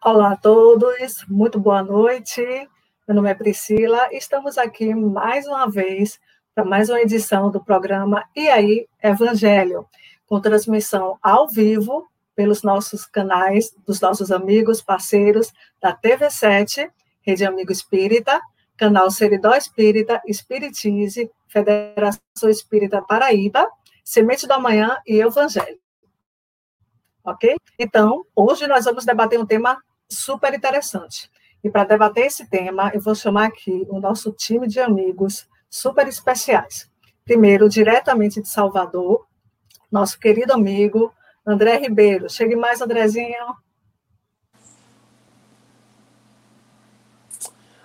[0.00, 2.40] Olá a todos, muito boa noite.
[3.06, 4.08] Meu nome é Priscila.
[4.12, 6.20] Estamos aqui mais uma vez
[6.54, 9.88] para mais uma edição do programa E aí Evangelho,
[10.24, 12.06] com transmissão ao vivo
[12.36, 15.52] pelos nossos canais, dos nossos amigos, parceiros
[15.82, 16.88] da TV7,
[17.20, 18.40] Rede Amigo Espírita,
[18.76, 23.68] canal Seridó Espírita, Espiritize, Federação Espírita Paraíba,
[24.04, 25.80] Semente do Amanhã e Evangelho.
[27.24, 27.56] Ok?
[27.76, 29.76] Então, hoje nós vamos debater um tema
[30.08, 31.30] super interessante.
[31.62, 36.06] E para debater esse tema, eu vou chamar aqui o nosso time de amigos super
[36.06, 36.90] especiais.
[37.24, 39.26] Primeiro, diretamente de Salvador,
[39.90, 41.12] nosso querido amigo
[41.46, 42.30] André Ribeiro.
[42.30, 43.56] Chegue mais, Andrezinho.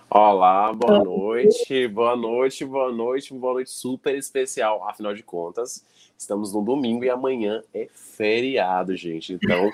[0.09, 4.87] Olá, boa noite, boa noite, boa noite, boa noite super especial.
[4.87, 5.83] Afinal de contas,
[6.15, 9.33] estamos no domingo e amanhã é feriado, gente.
[9.33, 9.71] Então,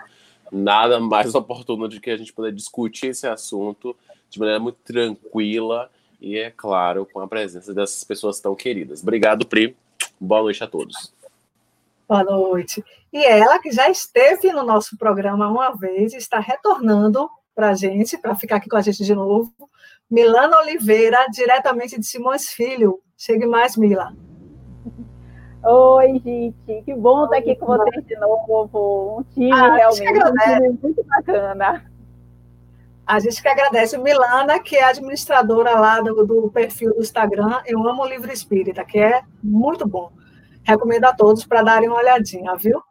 [0.52, 3.96] nada mais oportuno do que a gente poder discutir esse assunto
[4.30, 5.90] de maneira muito tranquila
[6.22, 9.02] e, é claro, com a presença dessas pessoas tão queridas.
[9.02, 9.76] Obrigado, Pri.
[10.20, 11.14] Boa noite a todos.
[12.08, 12.84] Boa noite.
[13.14, 18.18] E ela, que já esteve no nosso programa uma vez, está retornando para a gente,
[18.18, 19.54] para ficar aqui com a gente de novo.
[20.10, 23.00] Milana Oliveira, diretamente de Simões Filho.
[23.18, 24.14] Chegue mais, Mila.
[25.62, 29.20] Oi, gente, que bom estar aqui com vocês de novo.
[29.20, 31.92] Um time ah, realmente um time muito bacana.
[33.06, 33.98] A gente que agradece.
[33.98, 38.86] Milana, que é administradora lá do, do, perfil do Instagram, Eu Amo o Livro Espírita,
[38.86, 40.12] que é muito bom.
[40.64, 42.82] Recomendo a todos para darem uma olhadinha, viu?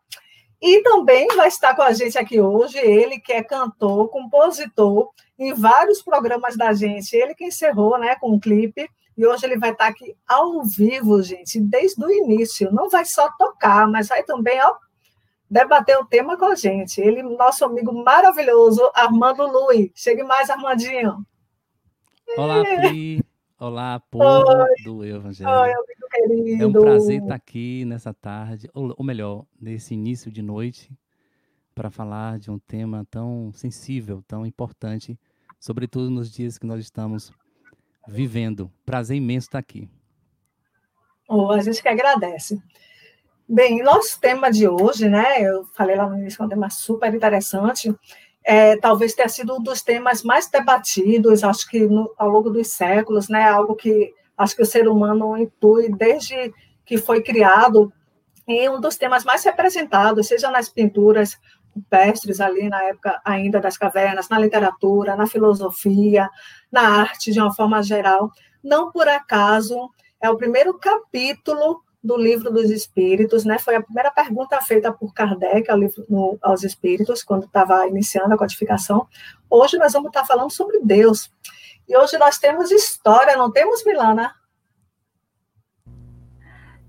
[0.61, 5.55] E também vai estar com a gente aqui hoje, ele que é cantor, compositor, em
[5.55, 7.17] vários programas da gente.
[7.17, 11.21] Ele que encerrou né, com um clipe e hoje ele vai estar aqui ao vivo,
[11.21, 12.73] gente, desde o início.
[12.73, 14.77] Não vai só tocar, mas vai também ó,
[15.51, 17.01] debater o tema com a gente.
[17.01, 19.91] Ele, nosso amigo maravilhoso, Armando Lui.
[19.93, 21.27] Chegue mais, Armandinho.
[22.37, 23.21] Olá, Pri.
[23.59, 24.85] Olá, povo Oi.
[24.85, 25.51] do Evangelho.
[25.51, 26.63] Oi, amigo querido.
[26.63, 30.97] É um prazer estar aqui nessa tarde, ou, ou melhor, nesse início de noite,
[31.75, 35.19] para falar de um tema tão sensível, tão importante,
[35.59, 37.33] sobretudo nos dias que nós estamos
[38.09, 38.73] vivendo.
[38.85, 39.89] Prazer imenso estar aqui.
[41.29, 42.61] Oh, a gente que agradece.
[43.47, 45.43] Bem, nosso tema de hoje, né?
[45.43, 47.95] Eu falei lá no início é um tema super interessante.
[48.43, 52.69] É, talvez tenha sido um dos temas mais debatidos, acho que no, ao longo dos
[52.69, 53.45] séculos, né?
[53.45, 56.53] Algo que acho que o ser humano intui desde
[56.85, 57.93] que foi criado
[58.47, 61.39] e um dos temas mais representados, seja nas pinturas
[61.75, 66.29] rupestres ali na época ainda das cavernas, na literatura, na filosofia,
[66.71, 68.31] na arte de uma forma geral.
[68.63, 69.91] Não por acaso
[70.21, 73.59] é o primeiro capítulo do livro dos Espíritos, né?
[73.59, 78.35] Foi a primeira pergunta feita por Kardec ao livro, no, aos Espíritos quando estava iniciando
[78.35, 79.07] a codificação.
[79.51, 81.31] Hoje nós vamos estar falando sobre Deus.
[81.89, 84.33] E hoje nós temos história, não temos, Milana?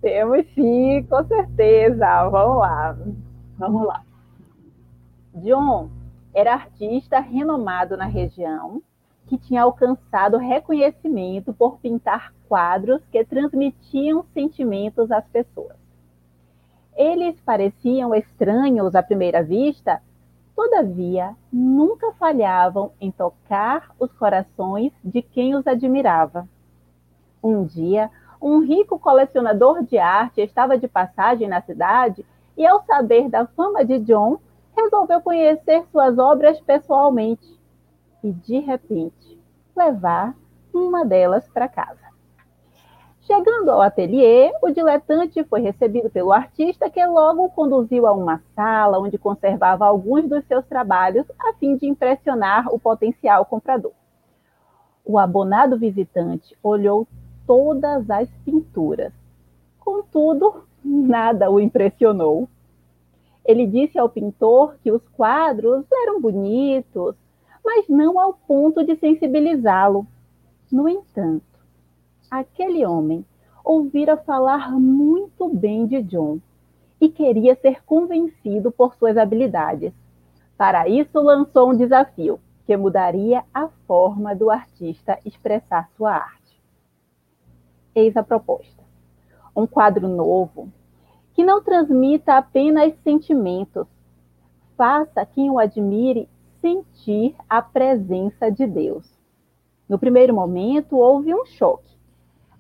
[0.02, 2.30] Temos sim, com certeza.
[2.30, 2.98] Vamos lá.
[3.58, 4.09] Vamos lá.
[5.34, 5.90] John
[6.34, 8.82] era artista renomado na região
[9.28, 15.78] que tinha alcançado reconhecimento por pintar quadros que transmitiam sentimentos às pessoas.
[16.96, 20.02] Eles pareciam estranhos à primeira vista,
[20.56, 26.50] todavia nunca falhavam em tocar os corações de quem os admirava.
[27.42, 28.10] Um dia,
[28.42, 32.26] um rico colecionador de arte estava de passagem na cidade
[32.58, 34.40] e, ao saber da fama de John,
[34.82, 37.60] resolveu conhecer suas obras pessoalmente
[38.24, 39.40] e, de repente,
[39.76, 40.36] levar
[40.74, 42.10] uma delas para casa.
[43.22, 48.42] Chegando ao ateliê, o diletante foi recebido pelo artista, que logo o conduziu a uma
[48.56, 53.92] sala onde conservava alguns dos seus trabalhos, a fim de impressionar o potencial comprador.
[55.06, 57.08] O abonado visitante olhou
[57.46, 59.14] todas as pinturas.
[59.80, 62.50] Contudo, nada o impressionou.
[63.50, 67.16] Ele disse ao pintor que os quadros eram bonitos,
[67.66, 70.06] mas não ao ponto de sensibilizá-lo.
[70.72, 71.58] No entanto,
[72.30, 73.26] aquele homem
[73.66, 76.38] ouvira falar muito bem de John
[77.02, 79.94] e queria ser convencido por suas habilidades.
[80.56, 86.62] Para isso, lançou um desafio que mudaria a forma do artista expressar sua arte.
[87.96, 88.84] Eis a proposta:
[89.56, 90.72] um quadro novo,
[91.40, 93.88] que não transmita apenas sentimentos.
[94.76, 96.28] Faça quem o admire
[96.60, 99.10] sentir a presença de Deus.
[99.88, 101.96] No primeiro momento, houve um choque.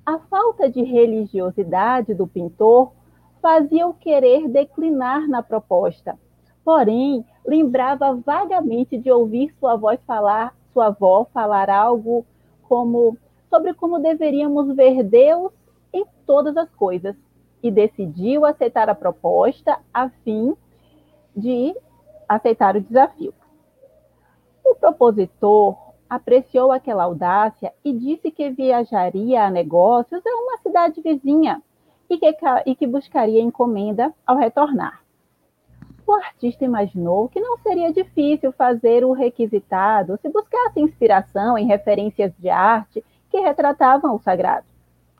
[0.05, 2.93] A falta de religiosidade do pintor
[3.41, 6.17] fazia-o querer declinar na proposta.
[6.63, 12.25] Porém, lembrava vagamente de ouvir sua voz falar, sua avó falar algo
[12.63, 13.17] como
[13.49, 15.51] sobre como deveríamos ver Deus
[15.91, 17.13] em todas as coisas
[17.61, 20.55] e decidiu aceitar a proposta a fim
[21.35, 21.75] de
[22.27, 23.33] aceitar o desafio.
[24.63, 25.77] O propositor
[26.09, 31.61] apreciou aquela audácia e disse que viajaria a negócios a uma cidade vizinha
[32.09, 32.35] e que,
[32.65, 35.01] e que buscaria encomenda ao retornar.
[36.05, 42.33] O artista imaginou que não seria difícil fazer o requisitado se buscasse inspiração em referências
[42.39, 44.65] de arte que retratavam o sagrado.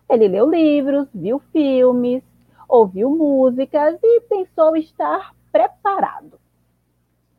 [0.10, 2.24] Ele leu livros, viu filmes,
[2.70, 6.40] ouviu músicas e pensou estar preparado.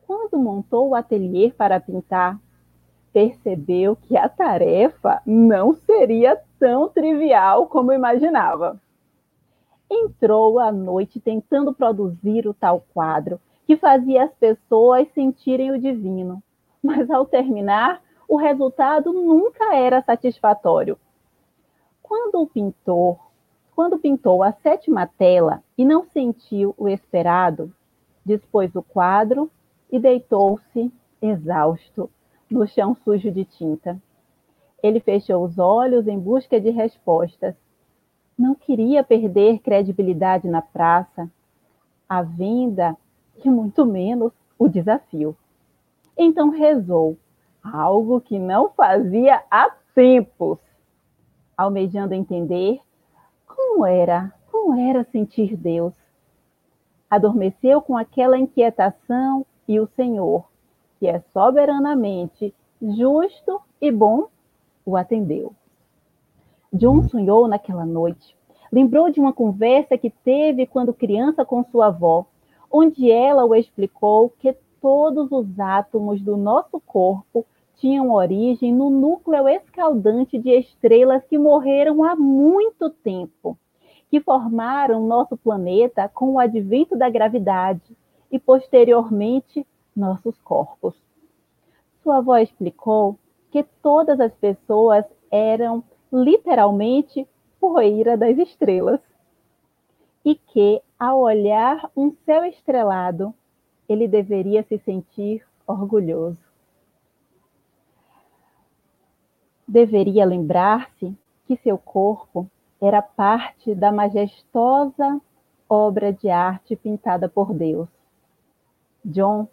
[0.05, 2.37] Quando montou o ateliê para pintar,
[3.13, 8.79] percebeu que a tarefa não seria tão trivial como imaginava.
[9.89, 16.43] Entrou à noite tentando produzir o tal quadro que fazia as pessoas sentirem o divino,
[16.83, 20.97] mas ao terminar, o resultado nunca era satisfatório.
[22.01, 23.30] Quando o pintor,
[23.75, 27.73] quando pintou a sétima tela e não sentiu o esperado,
[28.25, 29.49] dispôs o quadro
[29.91, 30.91] e deitou-se
[31.21, 32.09] exausto
[32.49, 34.01] no chão sujo de tinta.
[34.83, 37.55] Ele fechou os olhos em busca de respostas.
[38.37, 41.29] Não queria perder credibilidade na praça,
[42.09, 42.97] a venda
[43.43, 45.35] e muito menos o desafio.
[46.17, 47.17] Então rezou,
[47.63, 50.59] algo que não fazia há tempos,
[51.55, 52.81] almejando entender
[53.55, 55.93] como era, como era sentir Deus.
[57.09, 60.45] Adormeceu com aquela inquietação e o Senhor,
[60.99, 64.27] que é soberanamente justo e bom,
[64.85, 65.53] o atendeu.
[66.73, 68.35] John sonhou naquela noite.
[68.71, 72.25] Lembrou de uma conversa que teve quando criança com sua avó,
[72.71, 77.45] onde ela o explicou que todos os átomos do nosso corpo
[77.81, 83.57] tinham origem no núcleo escaldante de estrelas que morreram há muito tempo,
[84.07, 87.97] que formaram nosso planeta com o advento da gravidade
[88.31, 90.93] e posteriormente nossos corpos.
[92.03, 93.17] Sua avó explicou
[93.49, 95.83] que todas as pessoas eram
[96.13, 97.27] literalmente
[97.59, 98.99] poeira das estrelas
[100.23, 103.33] e que, ao olhar um céu estrelado,
[103.89, 106.50] ele deveria se sentir orgulhoso.
[109.71, 112.45] Deveria lembrar-se que seu corpo
[112.81, 115.21] era parte da majestosa
[115.69, 117.87] obra de arte pintada por Deus.
[119.05, 119.47] John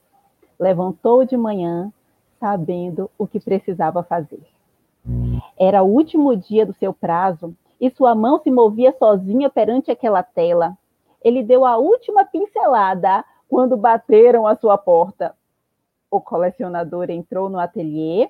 [0.59, 1.93] levantou de manhã
[2.41, 4.45] sabendo o que precisava fazer.
[5.57, 10.25] Era o último dia do seu prazo e sua mão se movia sozinha perante aquela
[10.25, 10.77] tela.
[11.23, 15.33] Ele deu a última pincelada quando bateram à sua porta.
[16.11, 18.29] O colecionador entrou no ateliê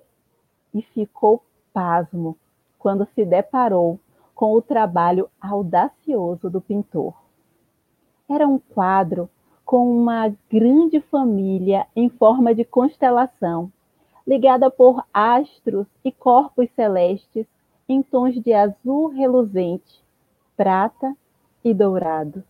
[0.74, 1.42] e ficou
[1.78, 2.36] pasmo
[2.76, 4.00] quando se deparou
[4.34, 7.14] com o trabalho audacioso do pintor.
[8.28, 9.30] Era um quadro
[9.64, 13.70] com uma grande família em forma de constelação,
[14.26, 17.46] ligada por astros e corpos celestes
[17.88, 20.02] em tons de azul reluzente,
[20.56, 21.16] prata
[21.62, 22.42] e dourado.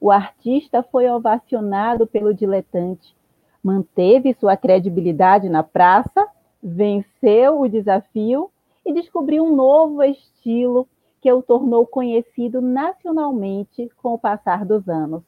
[0.00, 3.14] O artista foi ovacionado pelo diletante,
[3.62, 6.26] manteve sua credibilidade na praça,
[6.68, 8.50] venceu o desafio
[8.84, 10.88] e descobriu um novo estilo
[11.20, 15.22] que o tornou conhecido nacionalmente com o passar dos anos.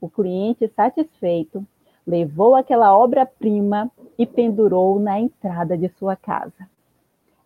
[0.00, 1.66] O cliente satisfeito
[2.06, 6.68] levou aquela obra-prima e pendurou na entrada de sua casa.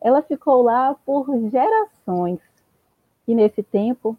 [0.00, 2.40] Ela ficou lá por gerações
[3.26, 4.18] e nesse tempo,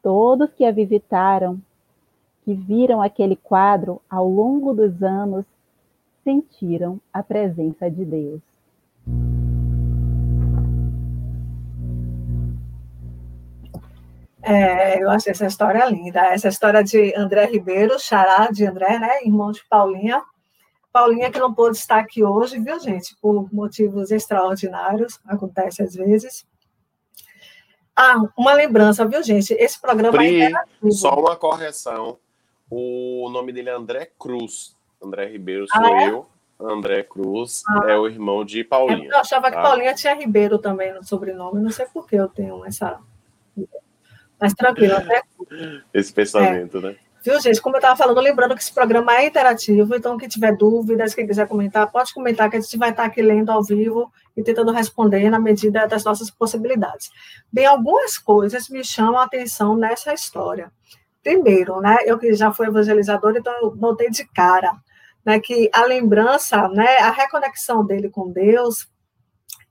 [0.00, 1.60] todos que a visitaram,
[2.44, 5.44] que viram aquele quadro ao longo dos anos,
[6.24, 8.40] sentiram a presença de Deus.
[14.42, 16.20] É, eu achei essa história linda.
[16.26, 19.22] Essa história de André Ribeiro, xará de André, né?
[19.24, 20.22] Irmão de Paulinha.
[20.92, 23.16] Paulinha que não pôde estar aqui hoje, viu, gente?
[23.20, 26.46] Por motivos extraordinários, acontece às vezes.
[27.96, 29.54] Ah, uma lembrança, viu, gente?
[29.54, 30.52] Esse programa Pri, é
[30.90, 32.18] Só uma correção.
[32.70, 34.76] O nome dele é André Cruz.
[35.02, 36.10] André Ribeiro sou ah, é?
[36.10, 36.26] eu.
[36.60, 37.90] André Cruz ah.
[37.90, 39.08] é o irmão de Paulinha.
[39.08, 39.56] É eu achava tá?
[39.56, 41.60] que Paulinha tinha Ribeiro também no sobrenome.
[41.60, 43.00] Não sei por que eu tenho essa
[44.40, 45.22] mas tranquilo, né?
[45.94, 46.80] Esse pensamento, é.
[46.80, 46.96] né?
[47.24, 47.62] Viu, gente?
[47.62, 51.26] Como eu estava falando, lembrando que esse programa é interativo, então quem tiver dúvidas, quem
[51.26, 54.70] quiser comentar, pode comentar, que a gente vai estar aqui lendo ao vivo e tentando
[54.70, 57.10] responder na medida das nossas possibilidades.
[57.50, 60.70] Bem, algumas coisas me chamam a atenção nessa história.
[61.24, 64.72] Primeiro, né, eu que já fui evangelizadora, então eu notei de cara
[65.24, 68.86] né, que a lembrança, né, a reconexão dele com Deus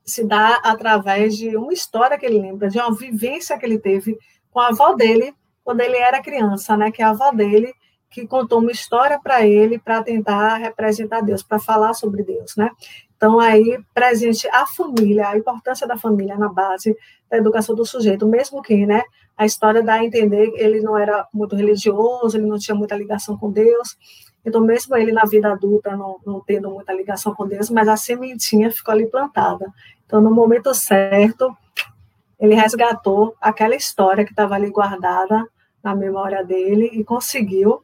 [0.03, 4.17] se dá através de uma história que ele lembra, de uma vivência que ele teve
[4.51, 5.33] com a avó dele
[5.63, 7.71] quando ele era criança, né, que é a avó dele
[8.09, 12.69] que contou uma história para ele para tentar representar Deus, para falar sobre Deus, né?
[13.15, 16.95] Então, aí, presente a família, a importância da família na base
[17.27, 19.01] da educação do sujeito, mesmo que, né,
[19.37, 22.95] a história dá a entender que ele não era muito religioso, ele não tinha muita
[22.95, 23.97] ligação com Deus,
[24.45, 27.95] então, mesmo ele na vida adulta não, não tendo muita ligação com Deus, mas a
[27.95, 29.71] sementinha ficou ali plantada.
[30.05, 31.55] Então, no momento certo,
[32.39, 35.47] ele resgatou aquela história que estava ali guardada
[35.81, 37.81] na memória dele e conseguiu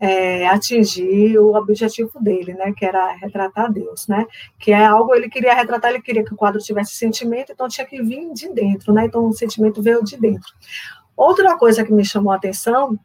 [0.00, 4.26] é, atingir o objetivo dele, né, que era retratar Deus, né,
[4.58, 7.86] que é algo ele queria retratar, ele queria que o quadro tivesse sentimento, então tinha
[7.86, 10.52] que vir de dentro, né, então o sentimento veio de dentro.
[11.16, 12.98] Outra coisa que me chamou a atenção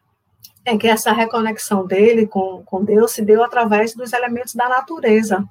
[0.64, 5.44] é que essa reconexão dele com, com Deus se deu através dos elementos da natureza,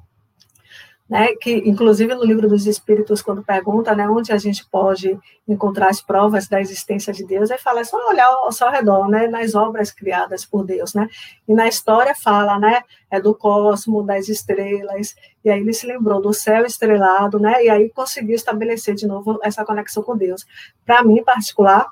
[1.12, 5.90] né, que inclusive no livro dos Espíritos, quando pergunta né, onde a gente pode encontrar
[5.90, 9.26] as provas da existência de Deus, aí fala é só olhar ao seu redor, né,
[9.26, 11.06] nas obras criadas por Deus, né,
[11.46, 15.14] e na história fala, né, é do cosmo, das estrelas,
[15.44, 19.38] e aí ele se lembrou do céu estrelado, né, e aí conseguiu estabelecer de novo
[19.42, 20.46] essa conexão com Deus.
[20.86, 21.86] Para mim, em particular,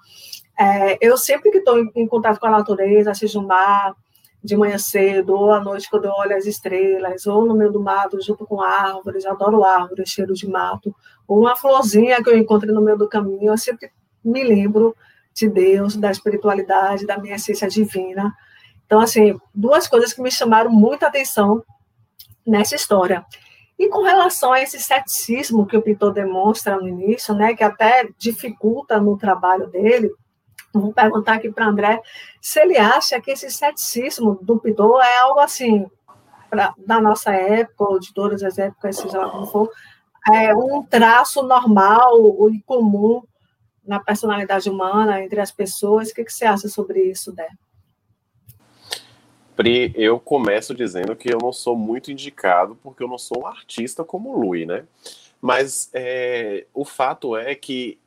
[0.58, 3.94] é, eu sempre que estou em, em, contato com a natureza, seja no mar,
[4.42, 7.80] de manhã cedo, ou à noite, quando eu olho as estrelas, ou no meio do
[7.80, 10.94] mato, junto com árvores, adoro árvores, cheiro de mato,
[11.28, 13.90] ou uma florzinha que eu encontre no meio do caminho, eu sempre
[14.24, 14.96] me lembro
[15.34, 18.34] de Deus, da espiritualidade, da minha essência divina.
[18.86, 21.62] Então, assim, duas coisas que me chamaram muita atenção
[22.46, 23.24] nessa história.
[23.78, 28.08] E com relação a esse ceticismo que o pintor demonstra no início, né, que até
[28.18, 30.10] dificulta no trabalho dele,
[30.72, 32.00] Vou perguntar aqui para André
[32.40, 35.86] se ele acha que esse ceticismo do pintor é algo assim,
[36.48, 39.70] pra, da nossa época, ou de todas as épocas, seja lá como for,
[40.32, 42.14] é um traço normal
[42.50, 43.22] e comum
[43.84, 46.10] na personalidade humana, entre as pessoas.
[46.10, 47.48] O que, que você acha sobre isso, Dé?
[49.56, 53.46] Pri, eu começo dizendo que eu não sou muito indicado, porque eu não sou um
[53.46, 54.84] artista como o Lui, né?
[55.40, 57.98] Mas é, o fato é que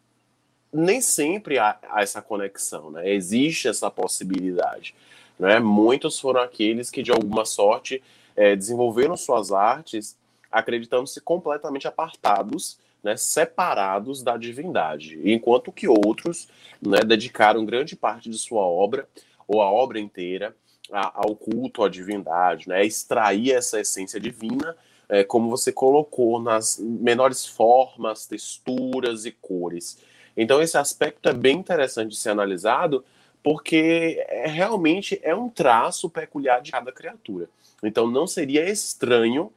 [0.73, 3.09] nem sempre há, há essa conexão, né?
[3.09, 4.95] Existe essa possibilidade,
[5.37, 5.59] né?
[5.59, 8.01] Muitos foram aqueles que de alguma sorte
[8.35, 10.17] é, desenvolveram suas artes
[10.51, 16.47] acreditando-se completamente apartados, né, separados da divindade, enquanto que outros
[16.79, 19.07] né, dedicaram grande parte de sua obra
[19.47, 20.55] ou a obra inteira
[20.91, 24.77] a, ao culto à divindade, né, extrair essa essência divina,
[25.09, 29.97] é, como você colocou, nas menores formas, texturas e cores.
[30.35, 33.03] Então esse aspecto é bem interessante de ser analisado,
[33.41, 37.49] porque é, realmente é um traço peculiar de cada criatura.
[37.83, 39.51] Então não seria estranho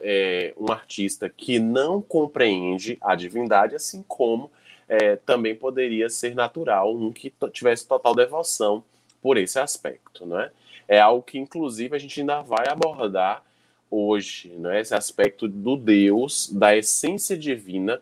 [0.00, 4.50] é, um artista que não compreende a divindade, assim como
[4.88, 8.82] é, também poderia ser natural um que tivesse total devoção
[9.22, 10.50] por esse aspecto, né?
[10.88, 13.44] É algo que inclusive a gente ainda vai abordar
[13.90, 14.80] hoje, né?
[14.80, 18.00] Esse aspecto do Deus, da essência divina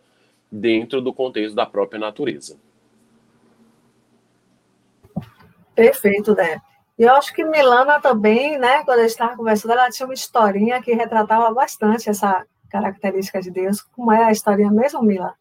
[0.51, 2.59] dentro do contexto da própria natureza.
[5.75, 6.61] Perfeito, Dé.
[6.99, 10.15] E eu acho que Milana também, né, quando a gente estava conversando, ela tinha uma
[10.15, 13.81] historinha que retratava bastante essa característica de Deus.
[13.81, 15.35] Como é a historinha mesmo, Mila?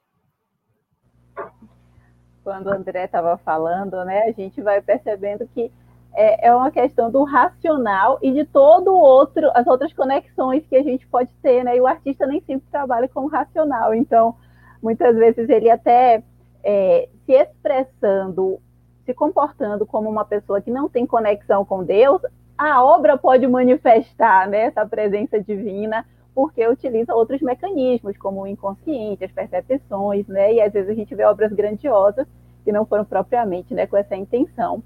[2.44, 5.72] Quando o André estava falando, né, a gente vai percebendo que
[6.14, 10.84] é, é uma questão do racional e de todo outro, as outras conexões que a
[10.84, 11.78] gente pode ter, né?
[11.78, 13.94] E o artista nem sempre trabalha com o racional.
[13.94, 14.36] Então,
[14.82, 16.24] muitas vezes ele até
[16.64, 18.60] é, se expressando,
[19.06, 22.22] se comportando como uma pessoa que não tem conexão com Deus,
[22.58, 26.06] a obra pode manifestar né, essa presença divina
[26.38, 30.54] porque utiliza outros mecanismos, como o inconsciente, as percepções, né?
[30.54, 32.28] E às vezes a gente vê obras grandiosas
[32.64, 34.84] que não foram propriamente né, com essa intenção.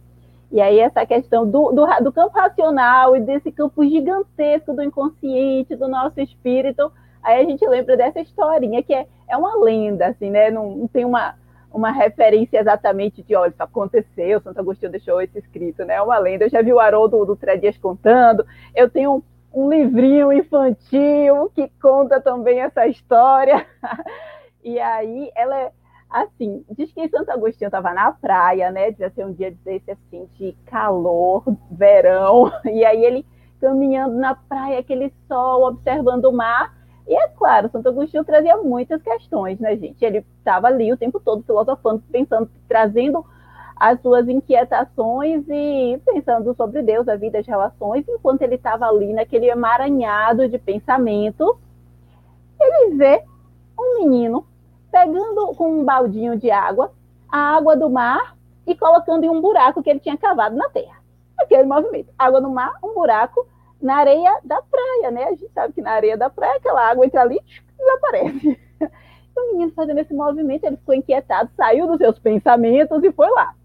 [0.50, 5.75] E aí essa questão do, do, do campo racional e desse campo gigantesco do inconsciente,
[5.75, 6.89] do nosso espírito,
[7.23, 10.49] Aí a gente lembra dessa historinha, que é, é uma lenda, assim, né?
[10.49, 11.35] Não, não tem uma,
[11.71, 15.95] uma referência exatamente de, olha, isso aconteceu, Santo Agostinho deixou isso escrito, né?
[15.95, 16.45] É uma lenda.
[16.45, 19.15] Eu já vi o Haroldo do Tredias contando, eu tenho
[19.53, 23.65] um, um livrinho infantil que conta também essa história.
[24.63, 25.71] e aí ela é
[26.11, 28.91] assim, diz que Santo Agostinho estava na praia, né?
[28.91, 33.25] Devia ser um dia desse assim, de calor, verão, e aí ele
[33.61, 36.80] caminhando na praia, aquele sol, observando o mar.
[37.08, 40.03] E é claro, Santo Agostinho trazia muitas questões, né, gente?
[40.03, 43.25] Ele estava ali o tempo todo filosofando, pensando, trazendo
[43.75, 49.12] as suas inquietações e pensando sobre Deus, a vida, as relações, enquanto ele estava ali
[49.12, 51.58] naquele emaranhado de pensamentos,
[52.60, 53.24] ele vê
[53.77, 54.46] um menino
[54.91, 56.91] pegando com um baldinho de água
[57.31, 58.36] a água do mar
[58.67, 61.01] e colocando em um buraco que ele tinha cavado na terra.
[61.39, 62.13] Aquele movimento.
[62.20, 63.48] Água no mar, um buraco
[63.81, 65.23] na areia da praia, né?
[65.25, 68.59] A gente sabe que na areia da praia aquela água entra ali e desaparece.
[69.33, 73.55] O menino fazendo esse movimento, ele ficou inquietado, saiu dos seus pensamentos e foi lá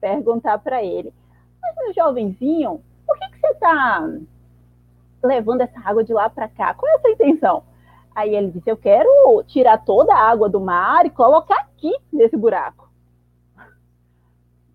[0.00, 1.12] perguntar para ele:
[1.60, 4.08] Mas, meu jovenzinho, por que, que você está
[5.22, 6.72] levando essa água de lá para cá?
[6.74, 7.64] Qual é a sua intenção?
[8.14, 12.36] Aí ele disse: Eu quero tirar toda a água do mar e colocar aqui nesse
[12.36, 12.88] buraco.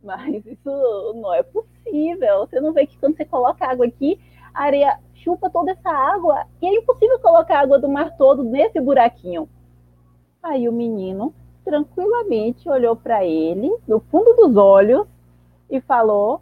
[0.04, 2.40] Mas isso não é possível.
[2.40, 4.20] Você não vê que quando você coloca água aqui,
[4.54, 8.44] a areia chupa toda essa água e é impossível colocar a água do mar todo
[8.44, 9.48] nesse buraquinho.
[10.42, 11.34] Aí o menino
[11.64, 15.08] tranquilamente olhou para ele, no fundo dos olhos,
[15.70, 16.42] e falou: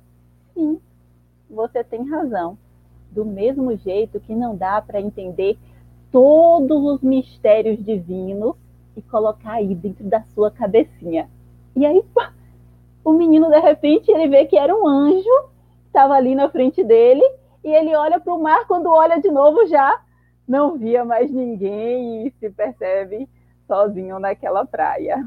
[0.54, 0.80] Sim,
[1.50, 2.58] você tem razão.
[3.12, 5.58] Do mesmo jeito que não dá para entender
[6.12, 8.56] todos os mistérios divinos
[8.96, 11.30] e colocar aí dentro da sua cabecinha.
[11.76, 12.34] E aí, pá,
[13.04, 15.30] o menino, de repente, ele vê que era um anjo,
[15.88, 17.24] estava ali na frente dele,
[17.64, 20.02] e ele olha para o mar, quando olha de novo já
[20.48, 23.30] não via mais ninguém e se percebe
[23.66, 25.26] sozinho naquela praia.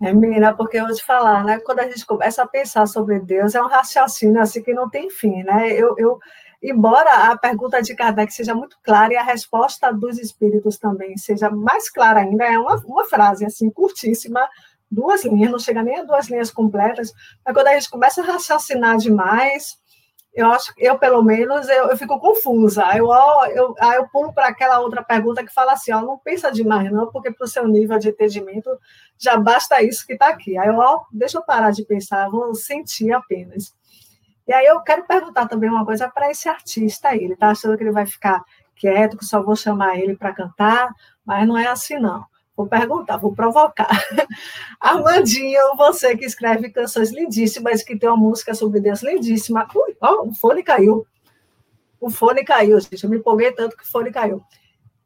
[0.00, 1.60] É, menina, porque eu vou te falar, né?
[1.60, 5.08] Quando a gente começa a pensar sobre Deus, é um raciocínio assim que não tem
[5.08, 5.70] fim, né?
[5.70, 6.18] Eu, eu,
[6.60, 11.50] embora a pergunta de Kardec seja muito clara e a resposta dos espíritos também seja
[11.50, 14.40] mais clara ainda, é uma, uma frase assim curtíssima,
[14.90, 17.12] duas linhas, não chega nem a duas linhas completas,
[17.46, 19.80] mas quando a gente começa a raciocinar demais,
[20.34, 22.84] eu acho eu pelo menos eu, eu fico confusa.
[22.96, 23.08] Eu,
[23.54, 26.90] eu, aí eu pulo para aquela outra pergunta que fala assim: ó, não pensa demais,
[26.90, 28.70] não, porque para o seu nível de entendimento
[29.18, 30.56] já basta isso que está aqui.
[30.56, 33.74] Aí eu, ó, deixa eu parar de pensar, vou sentir apenas.
[34.46, 37.24] E aí eu quero perguntar também uma coisa para esse artista aí.
[37.24, 38.42] Ele está achando que ele vai ficar
[38.74, 40.90] quieto, que só vou chamar ele para cantar,
[41.24, 42.24] mas não é assim, não.
[42.56, 43.88] Vou perguntar, vou provocar.
[44.78, 49.66] Armandinho, você que escreve canções lindíssimas, que tem uma música sobre Deus lindíssima.
[49.74, 51.06] Ui, ó, o fone caiu.
[51.98, 53.02] O fone caiu, gente.
[53.04, 54.42] Eu me empolguei tanto que o fone caiu.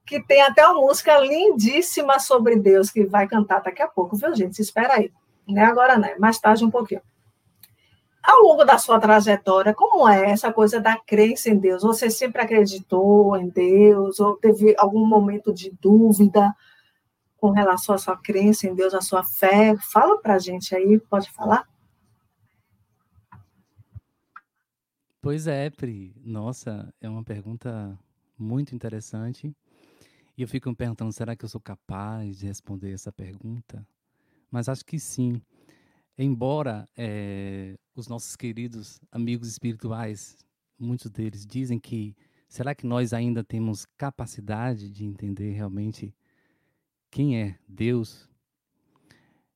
[0.05, 4.35] Que tem até uma música lindíssima sobre Deus, que vai cantar daqui a pouco, viu,
[4.35, 4.61] gente?
[4.61, 5.13] Espera aí.
[5.47, 6.09] Não é agora, não.
[6.09, 7.03] É mais tarde um pouquinho.
[8.23, 11.83] Ao longo da sua trajetória, como é essa coisa da crença em Deus?
[11.85, 14.19] Você sempre acreditou em Deus?
[14.19, 16.53] Ou teve algum momento de dúvida?
[17.47, 19.77] Com relação à sua crença em Deus, à sua fé?
[19.77, 21.65] Fala para a gente aí, pode falar?
[25.21, 26.13] Pois é, Pri.
[26.25, 27.97] Nossa, é uma pergunta
[28.37, 29.55] muito interessante.
[30.37, 33.87] E eu fico me perguntando, será que eu sou capaz de responder essa pergunta?
[34.51, 35.41] Mas acho que sim.
[36.19, 40.37] Embora é, os nossos queridos amigos espirituais,
[40.77, 42.17] muitos deles dizem que
[42.49, 46.13] será que nós ainda temos capacidade de entender realmente
[47.11, 48.29] quem é Deus,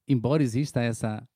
[0.07, 1.27] embora exista essa,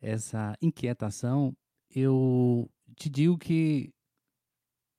[0.00, 1.56] essa inquietação,
[1.90, 3.92] eu te digo que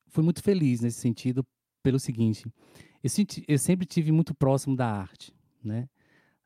[0.07, 1.45] fui muito feliz nesse sentido
[1.81, 2.51] pelo seguinte,
[3.47, 5.89] eu, sempre tive muito próximo da arte, né?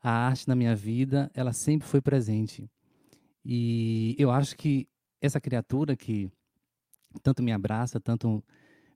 [0.02, 2.70] A arte na minha vida, ela sempre foi presente.
[3.46, 4.88] E eu acho que
[5.22, 6.32] essa criatura que
[7.22, 8.44] tanto me abraça, tanto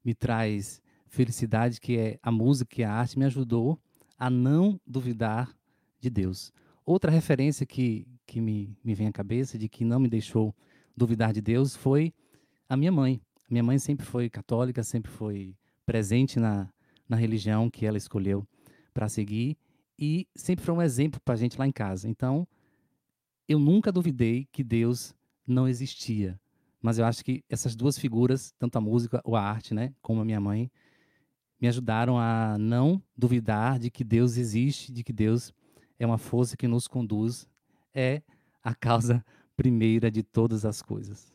[0.04, 3.80] me traz felicidade, que é a música e a arte, me ajudou
[4.22, 5.52] a não duvidar
[6.00, 6.54] de Deus.
[6.86, 10.56] Outra referência que, que me, me vem à cabeça, de que não me deixou
[10.96, 12.14] duvidar de Deus, foi
[12.70, 13.20] a minha mãe.
[13.50, 15.56] Minha mãe sempre foi católica, sempre foi
[15.88, 16.70] presente na,
[17.10, 18.48] na religião que ela escolheu
[18.94, 19.58] para seguir
[19.98, 22.08] e sempre foi um exemplo para a gente lá em casa.
[22.08, 22.48] Então,
[23.48, 25.16] eu nunca duvidei que Deus
[25.48, 26.40] não existia.
[26.80, 30.22] Mas eu acho que essas duas figuras, tanto a música ou a arte, né, como
[30.22, 30.70] a minha mãe,
[31.62, 35.54] me ajudaram a não duvidar de que Deus existe, de que Deus
[36.00, 37.48] é uma força que nos conduz,
[37.94, 38.24] é
[38.64, 39.24] a causa
[39.56, 41.32] primeira de todas as coisas.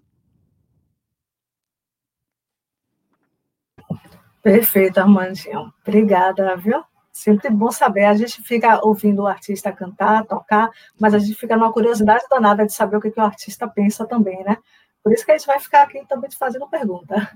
[4.43, 5.73] Perfeito, Armandinho.
[5.87, 6.83] Obrigada, viu?
[7.13, 8.05] Sempre bom saber.
[8.05, 12.67] A gente fica ouvindo o artista cantar, tocar, mas a gente fica numa curiosidade danada
[12.67, 14.59] de saber o que, que o artista pensa também, né?
[15.03, 17.31] Por isso que a gente vai ficar aqui também te fazendo pergunta.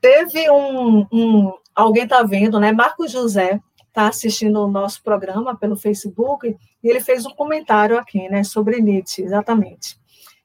[0.00, 2.72] Teve um, um alguém está vendo, né?
[2.72, 8.28] Marcos José está assistindo o nosso programa pelo Facebook e ele fez um comentário aqui,
[8.28, 9.98] né, sobre Nietzsche, exatamente.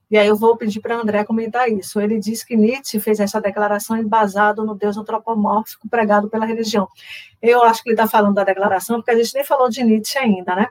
[0.10, 2.00] E aí eu vou pedir para André comentar isso.
[2.00, 6.88] Ele diz que Nietzsche fez essa declaração embasado no Deus antropomórfico pregado pela religião.
[7.42, 10.18] Eu acho que ele está falando da declaração, porque a gente nem falou de Nietzsche
[10.18, 10.68] ainda, né?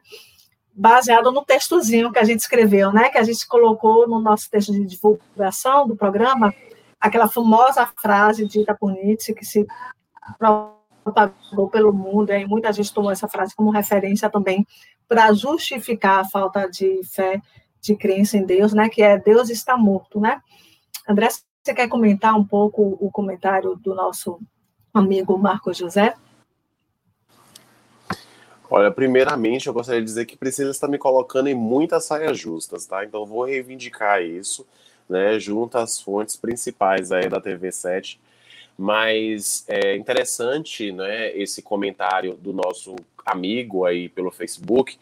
[0.75, 3.09] baseado no textozinho que a gente escreveu, né?
[3.11, 6.55] Que a gente colocou no nosso texto de divulgação do programa,
[7.03, 9.67] aquela famosa frase dita por Nietzsche que se
[11.05, 14.65] propagou pelo mundo, e muita gente tomou essa frase como referência também
[15.09, 17.43] para justificar a falta de fé,
[17.81, 18.88] de crença em Deus, né?
[18.88, 20.41] Que é Deus está morto, né?
[21.09, 24.41] André, você quer comentar um pouco o comentário do nosso
[24.95, 26.15] amigo Marco José?
[28.71, 32.87] Olha, primeiramente eu gostaria de dizer que Priscila está me colocando em muitas saias justas,
[32.87, 33.05] tá?
[33.05, 34.67] Então vou reivindicar isso,
[35.12, 38.18] né, junto às fontes principais aí da TV7.
[38.77, 44.98] Mas é interessante, né, esse comentário do nosso amigo aí pelo Facebook,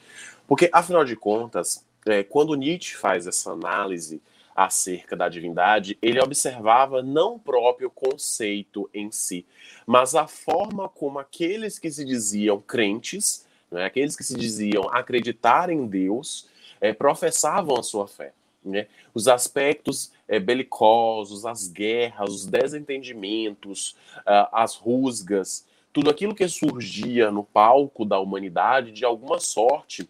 [0.47, 4.21] porque afinal de contas, é, quando Nietzsche faz essa análise
[4.55, 9.47] acerca da divindade, ele observava não o próprio conceito em si,
[9.87, 13.85] mas a forma como aqueles que se diziam crentes né?
[13.85, 16.49] Aqueles que se diziam acreditar em Deus
[16.81, 18.33] é, professavam a sua fé.
[18.65, 18.87] Né?
[19.15, 27.31] Os aspectos é, belicosos, as guerras, os desentendimentos, uh, as rusgas, tudo aquilo que surgia
[27.31, 30.09] no palco da humanidade, de alguma sorte,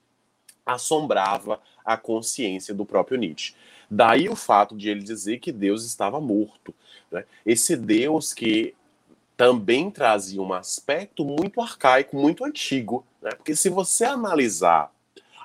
[0.66, 3.54] assombrava a consciência do próprio Nietzsche.
[3.90, 6.74] Daí o fato de ele dizer que Deus estava morto.
[7.10, 7.24] Né?
[7.44, 8.74] Esse Deus que
[9.36, 13.04] também trazia um aspecto muito arcaico, muito antigo.
[13.22, 13.30] Né?
[13.30, 14.92] Porque se você analisar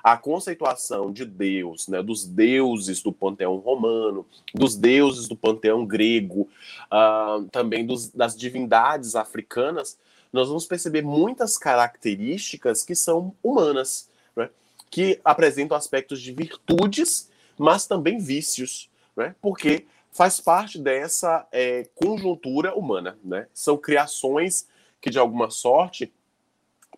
[0.06, 6.48] a conceituação de Deus, né, dos deuses do panteão romano, dos deuses do panteão grego,
[6.92, 9.98] uh, também dos, das divindades africanas,
[10.32, 14.48] nós vamos perceber muitas características que são humanas, né,
[14.92, 22.76] que apresentam aspectos de virtudes, mas também vícios, né, porque faz parte dessa é, conjuntura
[22.76, 23.18] humana.
[23.24, 23.48] Né?
[23.52, 24.68] São criações
[25.00, 26.12] que, de alguma sorte,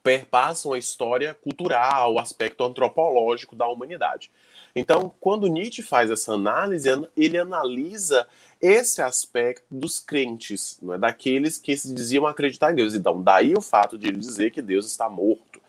[0.08, 4.30] perpassam a história cultural, o aspecto antropológico da humanidade.
[4.74, 8.26] Então, quando Nietzsche faz essa análise, ele analisa
[8.58, 10.98] esse aspecto dos crentes, não é?
[10.98, 12.94] daqueles que se diziam acreditar em Deus.
[12.94, 15.60] Então, daí o fato de ele dizer que Deus está morto.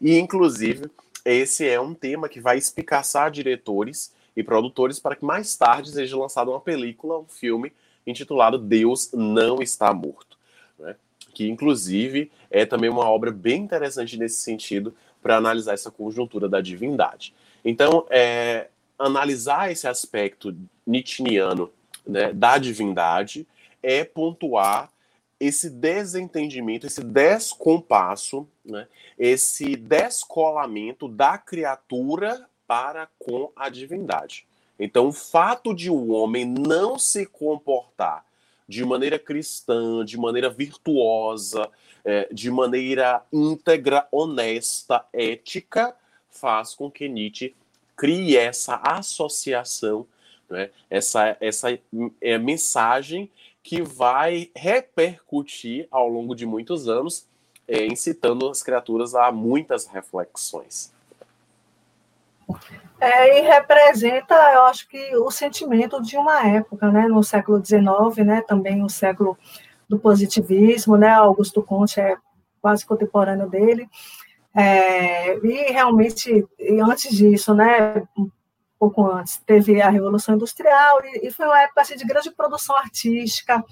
[0.00, 0.90] E, inclusive,
[1.22, 6.16] esse é um tema que vai espicaçar diretores e produtores para que mais tarde seja
[6.16, 7.70] lançada uma película, um filme
[8.06, 10.31] intitulado Deus Não Está Morto?
[11.32, 16.60] Que inclusive é também uma obra bem interessante nesse sentido para analisar essa conjuntura da
[16.60, 17.34] divindade.
[17.64, 18.68] Então, é,
[18.98, 21.70] analisar esse aspecto nietzscheano
[22.06, 23.46] né, da divindade
[23.82, 24.90] é pontuar
[25.38, 28.86] esse desentendimento, esse descompasso, né,
[29.18, 34.46] esse descolamento da criatura para com a divindade.
[34.78, 38.24] Então, o fato de o homem não se comportar
[38.68, 41.70] de maneira cristã, de maneira virtuosa,
[42.04, 45.94] é, de maneira íntegra, honesta, ética,
[46.30, 47.54] faz com que Nietzsche
[47.96, 50.06] crie essa associação,
[50.48, 51.78] né, essa, essa
[52.20, 53.30] é, mensagem
[53.62, 57.26] que vai repercutir ao longo de muitos anos,
[57.68, 60.92] é, incitando as criaturas a muitas reflexões.
[63.04, 68.24] É, e representa, eu acho que, o sentimento de uma época, né, no século XIX,
[68.24, 69.36] né, também o século
[69.88, 72.16] do positivismo, né, Augusto Conte é
[72.60, 73.88] quase contemporâneo dele,
[74.54, 78.30] é, e realmente, e antes disso, né, um
[78.78, 82.76] pouco antes, teve a Revolução Industrial, e, e foi uma época assim, de grande produção
[82.76, 83.64] artística,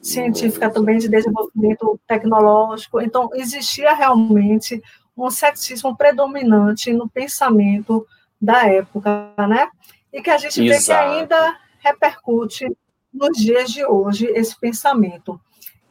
[0.00, 4.80] científica também, de desenvolvimento tecnológico, então existia realmente
[5.16, 8.06] um ceticismo predominante no pensamento
[8.40, 9.68] da época, né?
[10.12, 11.10] E que a gente Exato.
[11.10, 12.66] vê que ainda repercute
[13.12, 15.40] nos dias de hoje esse pensamento.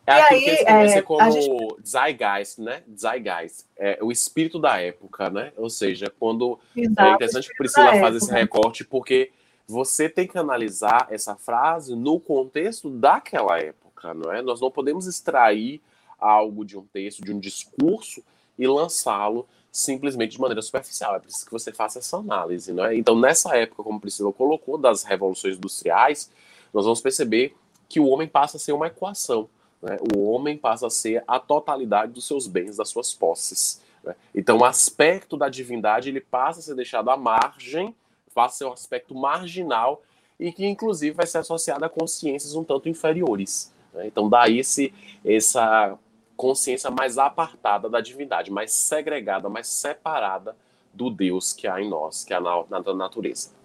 [0.06, 1.76] É e aí, que é, como gente...
[1.86, 2.82] Zeitgeist, né?
[2.98, 5.52] Zeitgeist, é o espírito da época, né?
[5.58, 9.32] Ou seja, quando Exato, é interessante que Priscila faz esse recorte, porque
[9.68, 14.42] você tem que analisar essa frase no contexto daquela época, não é?
[14.42, 15.82] Nós não podemos extrair
[16.18, 18.24] algo de um texto, de um discurso
[18.58, 19.46] e lançá-lo
[19.78, 21.16] simplesmente de maneira superficial.
[21.16, 22.98] É preciso que você faça essa análise, não é?
[22.98, 26.32] Então, nessa época, como Priscila colocou, das revoluções industriais,
[26.74, 27.56] nós vamos perceber
[27.88, 29.48] que o homem passa a ser uma equação.
[29.80, 29.98] Né?
[30.16, 33.80] O homem passa a ser a totalidade dos seus bens, das suas posses.
[34.04, 34.16] Né?
[34.34, 37.96] Então, o aspecto da divindade ele passa a ser deixado à margem,
[38.34, 40.02] passa a ser um aspecto marginal
[40.40, 43.72] e que, inclusive, vai ser associado a consciências um tanto inferiores.
[43.94, 44.08] Né?
[44.08, 44.92] Então, daí esse,
[45.24, 45.96] essa
[46.38, 50.56] consciência mais apartada da divindade, mais segregada, mais separada
[50.93, 53.58] do Deus que há em nós, que há na, na natureza.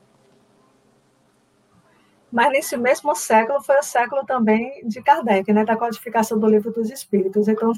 [2.32, 6.72] Mas nesse mesmo século foi o século também de Kardec, né, da codificação do livro
[6.72, 7.46] dos Espíritos.
[7.46, 7.72] Então,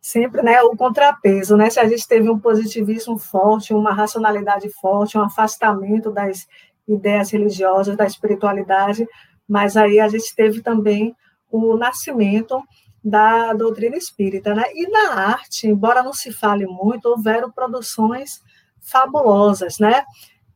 [0.00, 1.68] sempre né, o contrapeso, né?
[1.68, 6.46] Se a gente teve um positivismo forte, uma racionalidade forte, um afastamento das
[6.86, 9.06] ideias religiosas, da espiritualidade,
[9.48, 11.14] mas aí a gente teve também
[11.50, 12.62] o nascimento
[13.02, 14.64] da doutrina espírita, né?
[14.74, 18.42] E na arte, embora não se fale muito, houveram produções
[18.80, 20.04] fabulosas, né?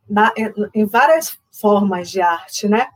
[0.09, 0.31] Na,
[0.73, 2.87] em várias formas de arte, né?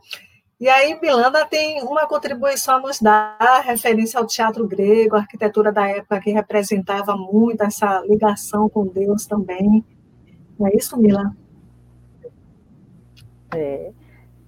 [0.60, 5.70] E aí, Milana tem uma contribuição a nos dar, referência ao teatro grego, a arquitetura
[5.70, 9.84] da época que representava muito essa ligação com Deus também.
[10.58, 11.32] Não é isso, Mila?
[13.54, 13.92] É.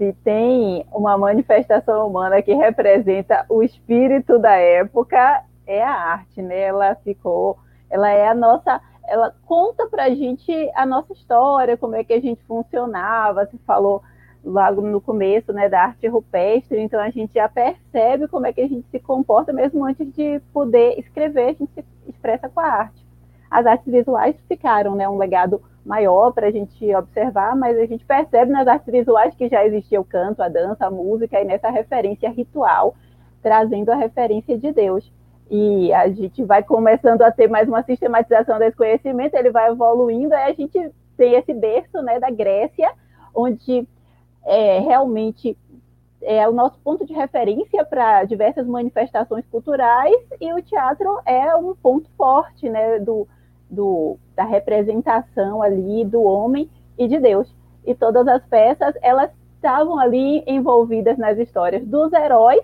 [0.01, 6.59] Se tem uma manifestação humana que representa o espírito da época, é a arte, né?
[6.59, 7.59] Ela ficou,
[7.91, 12.15] ela é a nossa, ela conta para a gente a nossa história, como é que
[12.15, 13.45] a gente funcionava.
[13.45, 14.03] Se falou
[14.43, 18.63] logo no começo, né, da arte rupestre, então a gente já percebe como é que
[18.63, 22.65] a gente se comporta mesmo antes de poder escrever, a gente se expressa com a
[22.65, 23.07] arte.
[23.51, 28.05] As artes visuais ficaram, né, um legado maior para a gente observar, mas a gente
[28.05, 31.71] percebe nas artes visuais que já existia o canto, a dança, a música, e nessa
[31.71, 32.95] referência ritual,
[33.43, 35.11] trazendo a referência de Deus.
[35.51, 40.35] E a gente vai começando a ter mais uma sistematização desse conhecimento, ele vai evoluindo,
[40.35, 42.93] aí a gente tem esse berço né, da Grécia,
[43.35, 43.87] onde
[44.45, 45.57] é, realmente
[46.23, 51.75] é o nosso ponto de referência para diversas manifestações culturais e o teatro é um
[51.75, 53.27] ponto forte né, do,
[53.71, 57.55] do, da representação ali do homem e de Deus.
[57.87, 62.63] E todas as peças, elas estavam ali envolvidas nas histórias dos heróis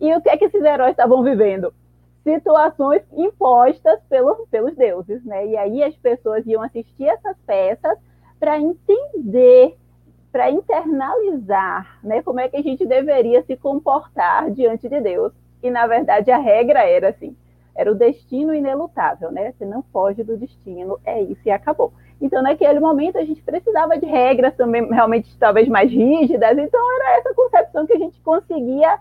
[0.00, 1.72] e o que é que esses heróis estavam vivendo?
[2.22, 5.46] Situações impostas pelo, pelos deuses, né?
[5.46, 7.96] E aí as pessoas iam assistir essas peças
[8.38, 9.76] para entender
[10.36, 15.32] para internalizar né, como é que a gente deveria se comportar diante de Deus.
[15.62, 17.34] E, na verdade, a regra era assim:
[17.76, 19.52] era o destino inelutável, né?
[19.52, 21.92] Você não foge do destino, é isso e acabou.
[22.20, 26.56] Então, naquele momento, a gente precisava de regras também, realmente, talvez mais rígidas.
[26.56, 28.98] Então, era essa concepção que a gente conseguia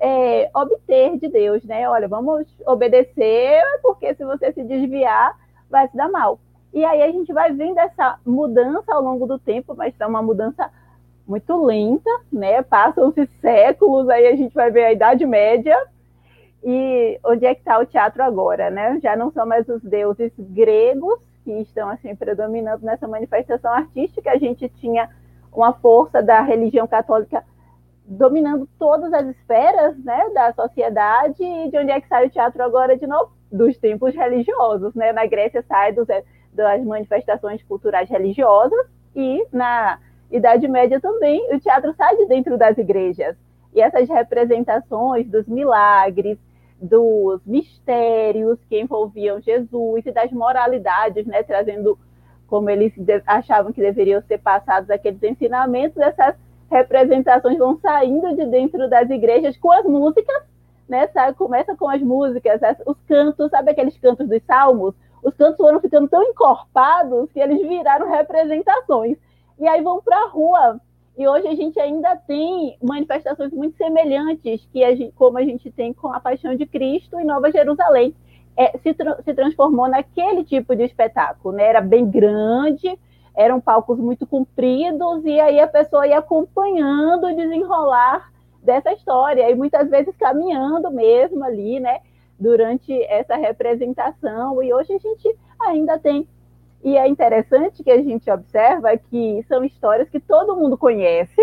[0.00, 1.88] é, obter de Deus, né?
[1.88, 5.38] Olha, vamos obedecer, porque se você se desviar,
[5.70, 6.38] vai se dar mal.
[6.72, 10.22] E aí a gente vai vendo essa mudança ao longo do tempo, mas é uma
[10.22, 10.70] mudança
[11.26, 12.62] muito lenta, né?
[12.62, 15.76] Passam-se séculos, aí a gente vai ver a Idade Média.
[16.64, 18.98] E onde é que está o teatro agora, né?
[19.02, 24.30] Já não são mais os deuses gregos que estão assim predominando nessa manifestação artística.
[24.30, 25.10] A gente tinha
[25.52, 27.44] uma força da religião católica
[28.06, 31.42] dominando todas as esferas, né, da sociedade.
[31.42, 33.32] E de onde é que sai o teatro agora de novo?
[33.52, 35.12] Dos tempos religiosos, né?
[35.12, 36.08] Na Grécia sai dos
[36.52, 39.98] das manifestações culturais religiosas e na
[40.30, 43.36] Idade Média também o teatro sai de dentro das igrejas.
[43.74, 46.38] E essas representações dos milagres,
[46.84, 51.98] dos mistérios que envolviam Jesus e das moralidades, né, trazendo
[52.46, 52.92] como eles
[53.26, 56.36] achavam que deveriam ser passados aqueles ensinamentos, essas
[56.70, 60.42] representações vão saindo de dentro das igrejas com as músicas,
[60.88, 61.08] né?
[61.36, 64.94] Começa com as músicas, os cantos, sabe aqueles cantos dos salmos?
[65.24, 69.16] os cantos foram ficando tão encorpados que eles viraram representações.
[69.58, 70.78] E aí vão para a rua.
[71.16, 75.70] E hoje a gente ainda tem manifestações muito semelhantes, que a gente, como a gente
[75.70, 78.14] tem com a Paixão de Cristo em Nova Jerusalém.
[78.56, 81.64] É, se, tra se transformou naquele tipo de espetáculo, né?
[81.64, 82.96] Era bem grande,
[83.34, 89.54] eram palcos muito compridos, e aí a pessoa ia acompanhando o desenrolar dessa história, e
[89.56, 92.00] muitas vezes caminhando mesmo ali, né?
[92.38, 96.28] durante essa representação, e hoje a gente ainda tem.
[96.84, 101.40] E é interessante que a gente observa que são histórias que todo mundo conhece,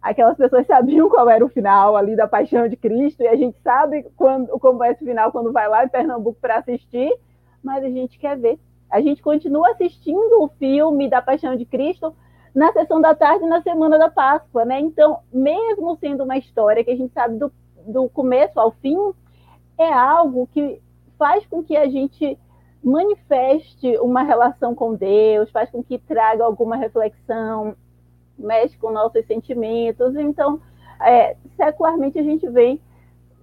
[0.00, 3.58] aquelas pessoas sabiam qual era o final ali da Paixão de Cristo, e a gente
[3.60, 7.12] sabe quando, como é esse final quando vai lá em Pernambuco para assistir,
[7.60, 8.56] mas a gente quer ver.
[8.88, 12.14] A gente continua assistindo o filme da Paixão de Cristo
[12.54, 14.78] na sessão da tarde na semana da Páscoa, né?
[14.78, 17.52] Então, mesmo sendo uma história que a gente sabe do,
[17.84, 18.96] do começo ao fim,
[19.76, 20.80] é algo que
[21.18, 22.38] faz com que a gente
[22.82, 27.76] manifeste uma relação com Deus, faz com que traga alguma reflexão,
[28.38, 30.16] mexe com nossos sentimentos.
[30.16, 30.60] Então,
[31.00, 32.80] é, secularmente, a gente vem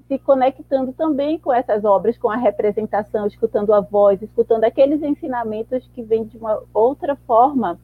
[0.07, 5.87] se conectando também com essas obras, com a representação, escutando a voz, escutando aqueles ensinamentos
[5.93, 7.79] que vêm de uma outra forma.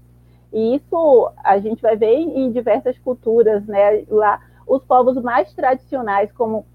[0.51, 4.03] E isso a gente vai ver em diversas culturas, né?
[4.09, 6.65] Lá, os povos mais tradicionais, como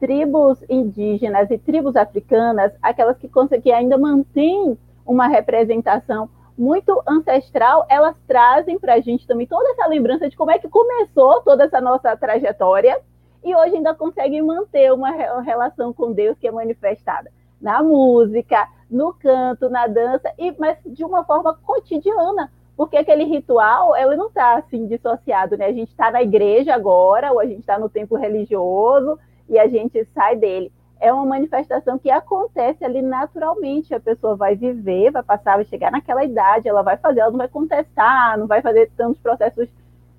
[0.00, 3.30] tribos indígenas e tribos africanas, aquelas que,
[3.62, 9.86] que ainda mantêm uma representação muito ancestral, elas trazem para a gente também toda essa
[9.86, 13.00] lembrança de como é que começou toda essa nossa trajetória
[13.42, 15.10] e hoje ainda conseguem manter uma
[15.40, 21.04] relação com Deus que é manifestada na música, no canto, na dança, e mas de
[21.04, 25.66] uma forma cotidiana, porque aquele ritual ele não está assim dissociado, né?
[25.66, 29.18] A gente está na igreja agora, ou a gente está no templo religioso
[29.50, 30.72] e a gente sai dele.
[31.00, 33.94] É uma manifestação que acontece ali naturalmente.
[33.94, 37.38] A pessoa vai viver, vai passar, vai chegar naquela idade, ela vai fazer, ela não
[37.38, 39.68] vai contestar, não vai fazer tantos processos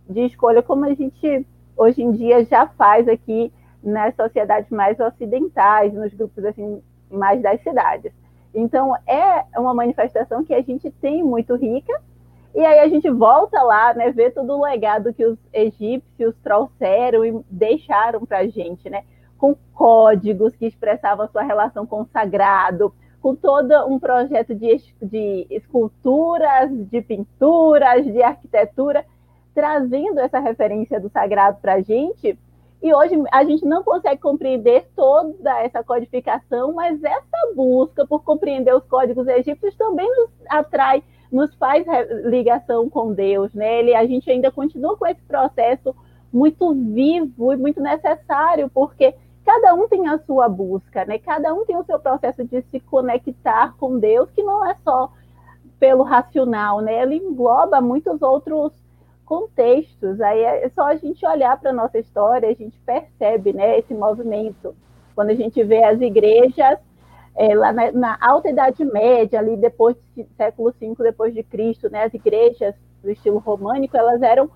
[0.09, 5.93] de escolha como a gente hoje em dia já faz aqui nas sociedades mais ocidentais,
[5.93, 8.11] nos grupos assim mais das cidades.
[8.53, 11.93] Então é uma manifestação que a gente tem muito rica.
[12.53, 17.23] E aí a gente volta lá, né, ver todo o legado que os egípcios trouxeram
[17.23, 19.03] e deixaram para a gente, né,
[19.41, 25.47] com códigos que expressavam sua relação com o sagrado, com todo um projeto de, de
[25.49, 29.04] esculturas, de pinturas, de arquitetura,
[29.51, 32.38] trazendo essa referência do sagrado para a gente.
[32.84, 38.75] E hoje a gente não consegue compreender toda essa codificação, mas essa busca por compreender
[38.75, 41.84] os códigos egípcios também nos atrai, nos faz
[42.25, 43.80] ligação com Deus, né?
[43.80, 45.95] Ele, a gente ainda continua com esse processo
[46.32, 51.17] muito vivo e muito necessário, porque cada um tem a sua busca, né?
[51.17, 55.12] Cada um tem o seu processo de se conectar com Deus, que não é só
[55.80, 57.01] pelo racional, né?
[57.01, 58.73] Ele engloba muitos outros
[59.25, 60.19] contextos.
[60.21, 63.93] Aí é só a gente olhar para a nossa história, a gente percebe né, esse
[63.93, 64.75] movimento.
[65.15, 66.77] Quando a gente vê as igrejas
[67.36, 71.89] é, lá na, na, Alta Idade Média, ali depois do século V depois de Cristo,
[71.89, 74.49] né, as igrejas do estilo românico, elas eram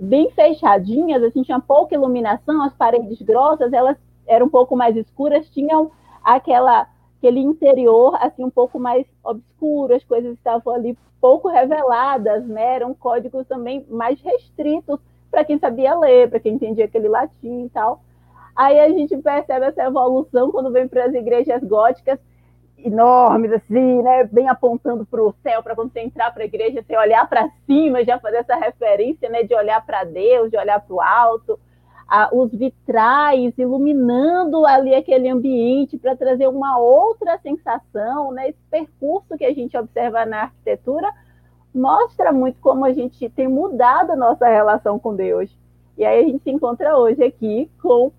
[0.00, 3.96] bem fechadinhas, assim, tinha pouca iluminação, as paredes grossas, elas
[4.32, 5.90] eram um pouco mais escuras, tinham
[6.22, 12.74] aquela aquele interior assim um pouco mais obscuro, as coisas estavam ali pouco reveladas, né?
[12.74, 14.98] Eram códigos também mais restritos
[15.30, 18.02] para quem sabia ler, para quem entendia aquele latim e tal.
[18.56, 22.18] Aí a gente percebe essa evolução quando vem para as igrejas góticas
[22.76, 24.24] enormes, assim, né?
[24.24, 27.48] Bem apontando para o céu, para quando você entrar para a igreja, você olhar para
[27.66, 29.44] cima, já fazer essa referência, né?
[29.44, 31.58] De olhar para Deus, de olhar para o alto
[32.32, 38.50] os vitrais iluminando ali aquele ambiente para trazer uma outra sensação, né?
[38.50, 41.10] Esse percurso que a gente observa na arquitetura
[41.74, 45.50] mostra muito como a gente tem mudado a nossa relação com Deus.
[45.96, 48.12] E aí a gente se encontra hoje aqui com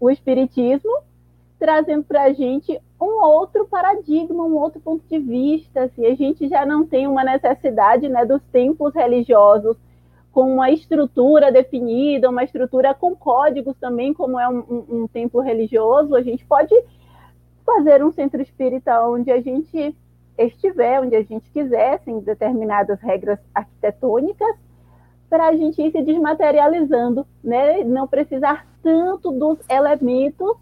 [0.00, 0.92] o Espiritismo,
[1.58, 5.82] trazendo para a gente um outro paradigma, um outro ponto de vista.
[5.82, 9.76] Assim, a gente já não tem uma necessidade né, dos templos religiosos
[10.38, 15.40] com uma estrutura definida, uma estrutura com códigos também, como é um, um, um templo
[15.40, 16.72] religioso, a gente pode
[17.66, 19.96] fazer um centro espírita onde a gente
[20.38, 24.54] estiver, onde a gente quiser, sem determinadas regras arquitetônicas,
[25.28, 27.82] para a gente ir se desmaterializando, né?
[27.82, 30.56] não precisar tanto dos elementos,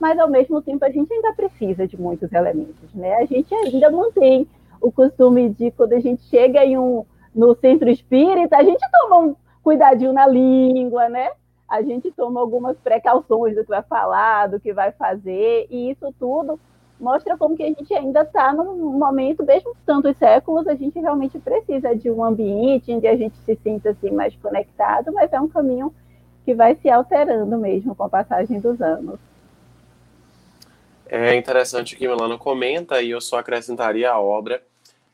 [0.00, 2.92] mas ao mesmo tempo a gente ainda precisa de muitos elementos.
[2.92, 3.14] Né?
[3.14, 4.48] A gente ainda mantém
[4.80, 9.18] o costume de, quando a gente chega em um, no centro espírita, a gente toma
[9.18, 11.30] um cuidadinho na língua, né?
[11.68, 16.14] A gente toma algumas precauções do que vai falar, do que vai fazer, e isso
[16.18, 16.60] tudo
[17.00, 21.38] mostra como que a gente ainda está num momento, mesmo tantos séculos, a gente realmente
[21.38, 25.48] precisa de um ambiente onde a gente se sinta assim mais conectado, mas é um
[25.48, 25.92] caminho
[26.44, 29.18] que vai se alterando mesmo com a passagem dos anos.
[31.06, 34.62] É interessante que Milano comenta, e eu só acrescentaria a obra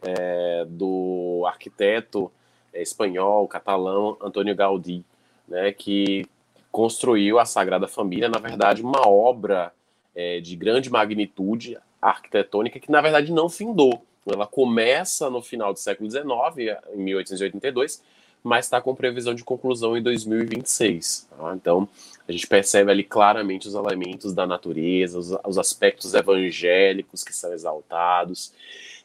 [0.03, 2.31] é, do arquiteto
[2.73, 5.05] é, espanhol, catalão, Antônio Gaudí,
[5.49, 6.27] né, que
[6.71, 9.73] construiu a Sagrada Família, na verdade, uma obra
[10.15, 14.05] é, de grande magnitude arquitetônica que, na verdade, não findou.
[14.27, 18.03] Ela começa no final do século XIX, em 1882,
[18.43, 21.29] mas está com previsão de conclusão em 2026.
[21.31, 21.55] Tá?
[21.55, 21.89] Então,
[22.27, 27.53] a gente percebe ali claramente os elementos da natureza, os, os aspectos evangélicos que são
[27.53, 28.53] exaltados.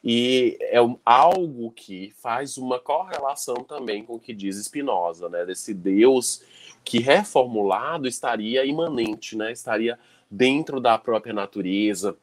[0.06, 5.44] E é algo que faz uma correlação também com o que diz Spinoza, né?
[5.46, 6.44] Desse Deus
[6.84, 9.52] que reformulado estaria imanente, né?
[9.52, 9.98] Estaria
[10.30, 12.16] dentro da própria natureza,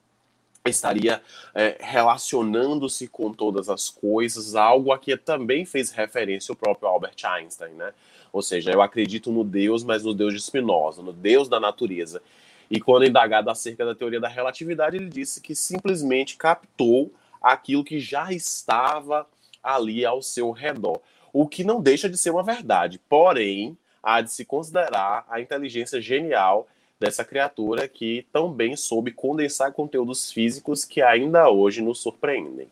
[0.64, 1.20] estaria
[1.52, 7.16] é, relacionando-se com todas as coisas, algo a que também fez referência o próprio Albert
[7.24, 7.92] Einstein, né?
[8.32, 12.22] Ou seja, eu acredito no Deus, mas no Deus de Spinoza, no Deus da natureza.
[12.70, 17.12] E quando indagado acerca da teoria da relatividade, ele disse que simplesmente captou
[17.42, 19.26] aquilo que já estava
[19.62, 21.00] ali ao seu redor.
[21.32, 26.00] O que não deixa de ser uma verdade, porém, há de se considerar a inteligência
[26.00, 26.66] genial
[27.00, 32.68] dessa criatura que também soube condensar conteúdos físicos que ainda hoje nos surpreendem.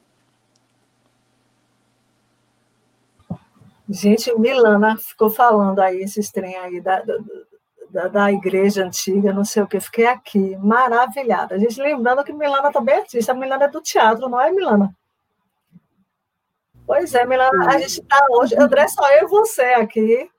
[3.88, 7.02] Gente, Milana ficou falando aí esses trem aí da,
[7.91, 11.55] da, da, igreja antiga, não sei o que, fiquei aqui, maravilhada.
[11.55, 14.51] A gente lembrando que Milana também é artista, a Milana é do teatro, não é,
[14.51, 14.95] Milana?
[16.86, 20.30] Pois é, Milana, a gente está hoje, André, só eu e você aqui,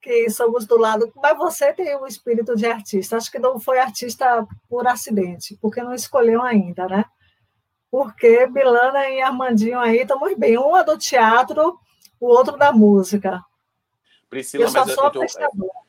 [0.00, 3.16] que somos do lado, mas você tem um espírito de artista.
[3.16, 7.04] Acho que não foi artista por acidente, porque não escolheu ainda, né?
[7.90, 10.56] Porque Milana e Armandinho aí estamos bem.
[10.58, 11.78] Um é do teatro,
[12.20, 13.42] o outro da música.
[14.30, 15.85] Priscila, eu só sou eu, eu,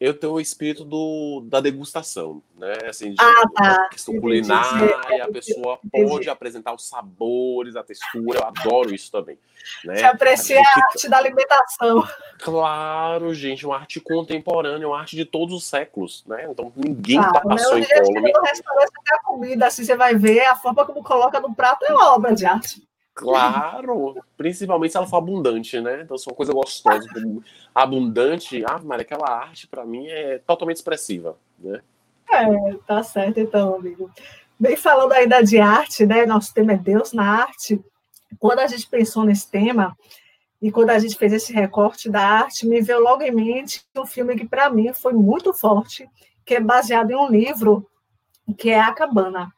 [0.00, 2.78] eu tenho o espírito do, da degustação, né?
[2.88, 3.88] Assim, de, ah, tá.
[3.88, 6.10] questão culinária, a pessoa entendi.
[6.10, 9.38] pode apresentar os sabores, a textura, eu adoro isso também.
[9.84, 9.96] Né?
[9.96, 12.06] Você aprecia a, a arte da alimentação.
[12.38, 16.46] Claro, gente, uma arte contemporânea, uma arte de todos os séculos, né?
[16.50, 18.32] Então ninguém ah, passou incólume.
[18.32, 21.92] No restaurante a comida, assim, você vai ver, a forma como coloca no prato é
[21.92, 22.86] uma obra de arte.
[23.16, 26.02] Claro, principalmente se ela for abundante, né?
[26.02, 27.08] Então, se é uma coisa gostosa,
[27.74, 31.80] abundante, ah, mas aquela arte para mim é totalmente expressiva, né?
[32.30, 34.10] É, tá certo então, amigo.
[34.60, 36.26] Bem falando ainda de arte, né?
[36.26, 37.82] Nosso tema é Deus na arte.
[38.38, 39.96] Quando a gente pensou nesse tema
[40.60, 44.04] e quando a gente fez esse recorte da arte, me veio logo em mente um
[44.04, 46.06] filme que para mim foi muito forte,
[46.44, 47.88] que é baseado em um livro
[48.58, 49.50] que é A Cabana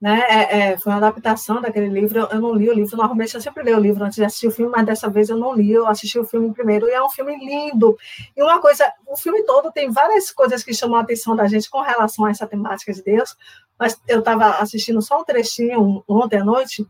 [0.00, 0.20] né?
[0.28, 2.28] É, é, foi uma adaptação daquele livro.
[2.30, 4.52] Eu, não li o livro, normalmente eu sempre leio o livro antes de assistir o
[4.52, 7.10] filme, mas dessa vez eu não li, eu assisti o filme primeiro, e é um
[7.10, 7.96] filme lindo.
[8.36, 11.68] E uma coisa, o filme todo tem várias coisas que chamam a atenção da gente
[11.68, 13.36] com relação a essa temática de Deus,
[13.78, 16.86] mas eu estava assistindo só um trechinho ontem à noite,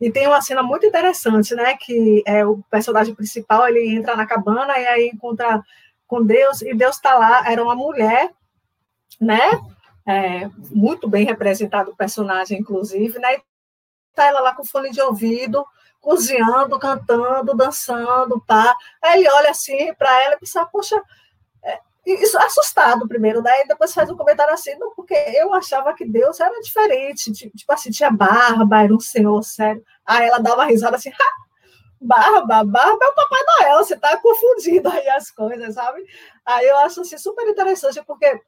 [0.00, 1.76] e tem uma cena muito interessante, né?
[1.76, 5.60] Que é o personagem principal, ele entra na cabana e aí encontra
[6.06, 8.30] com Deus, e Deus está lá, era uma mulher,
[9.20, 9.60] né?
[10.08, 13.42] É, muito bem representado o personagem, inclusive, né?
[14.14, 15.62] Tá ela lá com fone de ouvido,
[16.00, 18.74] cozinhando, cantando, dançando, pá.
[19.02, 20.98] Aí ele olha assim para ela e pensa, poxa,
[21.62, 23.52] é, isso assustado primeiro, né?
[23.68, 27.90] depois faz um comentário assim, não, porque eu achava que Deus era diferente, tipo assim,
[27.90, 29.84] tinha barba, era um senhor sério.
[30.06, 31.12] Aí ela dá uma risada assim,
[32.00, 36.02] barba, barba é o Papai Noel, você tá confundindo aí as coisas, sabe?
[36.46, 38.40] Aí eu acho assim, super interessante, porque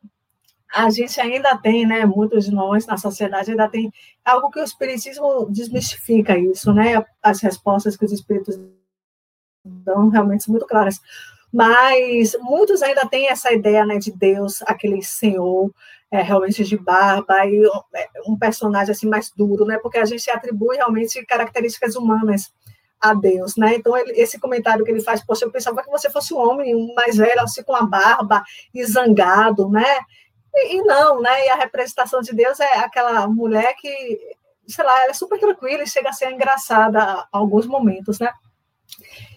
[0.75, 3.93] a gente ainda tem, né, muitos de nós na sociedade ainda tem
[4.25, 7.05] algo que o espiritismo desmistifica isso, né?
[7.23, 8.59] As respostas que os espíritos
[9.65, 11.01] dão realmente são muito claras.
[11.53, 15.71] Mas muitos ainda têm essa ideia, né, de Deus, aquele senhor
[16.11, 17.65] é, realmente de barba e
[17.95, 19.79] é, um personagem assim mais duro, né?
[19.79, 22.53] Porque a gente atribui realmente características humanas
[23.01, 23.75] a Deus, né?
[23.77, 26.95] Então, ele, esse comentário que ele faz, poxa, eu pensava que você fosse um homem
[26.95, 28.43] mais velho, assim, com a barba
[28.75, 30.01] e zangado, né?
[30.55, 31.47] E, e, não, né?
[31.47, 34.19] E a representação de Deus é aquela mulher que,
[34.67, 38.33] sei lá, ela é super tranquila e chega a ser engraçada a alguns momentos, né?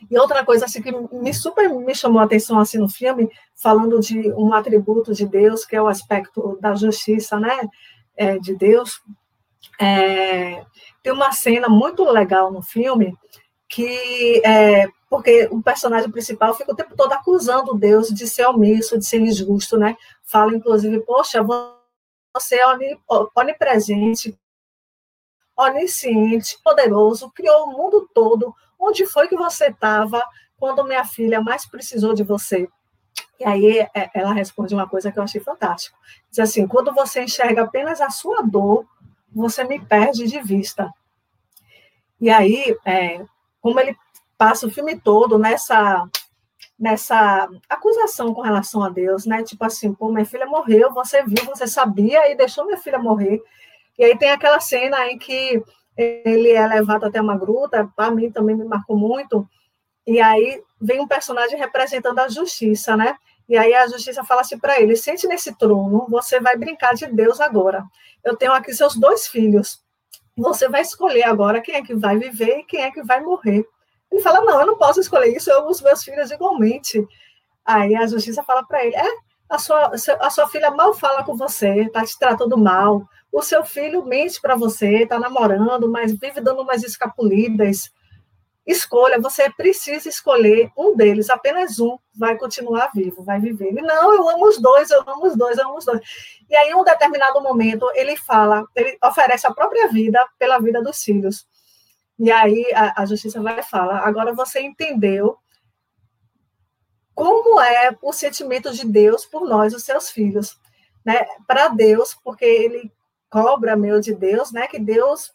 [0.10, 4.00] E outra coisa assim que me super me chamou a atenção assim no filme, falando
[4.00, 7.68] de um atributo de Deus, que é o aspecto da justiça, né?
[8.16, 9.02] É, de Deus.
[9.80, 10.64] É,
[11.02, 13.18] tem uma cena muito legal no filme
[13.68, 18.98] que é, porque o personagem principal fica o tempo todo acusando Deus de ser omisso,
[18.98, 19.96] de ser injusto, né?
[20.24, 21.40] Fala, inclusive, poxa,
[22.36, 22.66] você é
[23.36, 24.36] onipresente,
[25.56, 28.56] onisciente, poderoso, criou o mundo todo.
[28.80, 30.20] Onde foi que você estava
[30.58, 32.68] quando minha filha mais precisou de você?
[33.40, 35.96] E aí é, ela responde uma coisa que eu achei fantástico.
[36.32, 38.84] Diz assim: quando você enxerga apenas a sua dor,
[39.32, 40.92] você me perde de vista.
[42.20, 43.24] E aí, é,
[43.62, 43.96] como ele
[44.44, 46.06] passa o filme todo nessa
[46.78, 49.42] nessa acusação com relação a Deus, né?
[49.42, 53.42] Tipo assim, pô, minha filha morreu, você viu, você sabia e deixou minha filha morrer.
[53.98, 55.64] E aí tem aquela cena em que
[55.96, 59.48] ele é levado até uma gruta, para mim também me marcou muito.
[60.06, 63.16] E aí vem um personagem representando a justiça, né?
[63.48, 67.08] E aí a justiça fala assim para ele: sente nesse trono, você vai brincar de
[67.08, 67.86] Deus agora.
[68.22, 69.82] Eu tenho aqui seus dois filhos.
[70.36, 73.66] Você vai escolher agora quem é que vai viver e quem é que vai morrer.
[74.14, 77.06] Ele fala: Não, eu não posso escolher isso, eu amo os meus filhos igualmente.
[77.66, 79.10] Aí a justiça fala para ele: É,
[79.50, 83.04] a sua, a sua filha mal fala com você, está te tratando mal.
[83.32, 87.92] O seu filho mente para você, está namorando, mas vive dando umas escapulidas.
[88.66, 93.70] Escolha, você precisa escolher um deles, apenas um vai continuar vivo, vai viver.
[93.70, 96.00] Ele, não, eu amo os dois, eu amo os dois, eu amo os dois.
[96.48, 100.82] E aí, em um determinado momento, ele fala, ele oferece a própria vida pela vida
[100.82, 101.46] dos filhos.
[102.20, 105.38] E aí a, a justiça vai falar: agora você entendeu
[107.16, 110.60] como é o sentimento de Deus por nós, os seus filhos,
[111.06, 111.26] né?
[111.48, 112.92] Para Deus, porque ele
[113.30, 114.68] cobra meu de Deus, né?
[114.68, 115.34] Que Deus,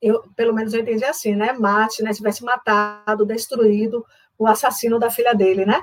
[0.00, 1.52] eu pelo menos eu entendi assim, né?
[1.52, 2.12] Mate, né?
[2.12, 4.04] Tivesse matado, destruído
[4.38, 5.82] o assassino da filha dele, né?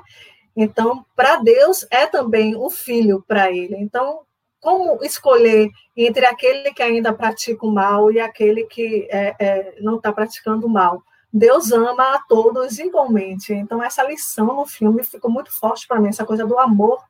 [0.56, 3.76] Então, para Deus é também o filho para ele.
[3.76, 4.22] Então,
[4.64, 9.98] como escolher entre aquele que ainda pratica o mal e aquele que é, é, não
[9.98, 11.04] está praticando o mal?
[11.32, 13.54] Deus ama a todos igualmente.
[13.54, 17.04] Então, essa lição no filme ficou muito forte para mim, essa coisa do amor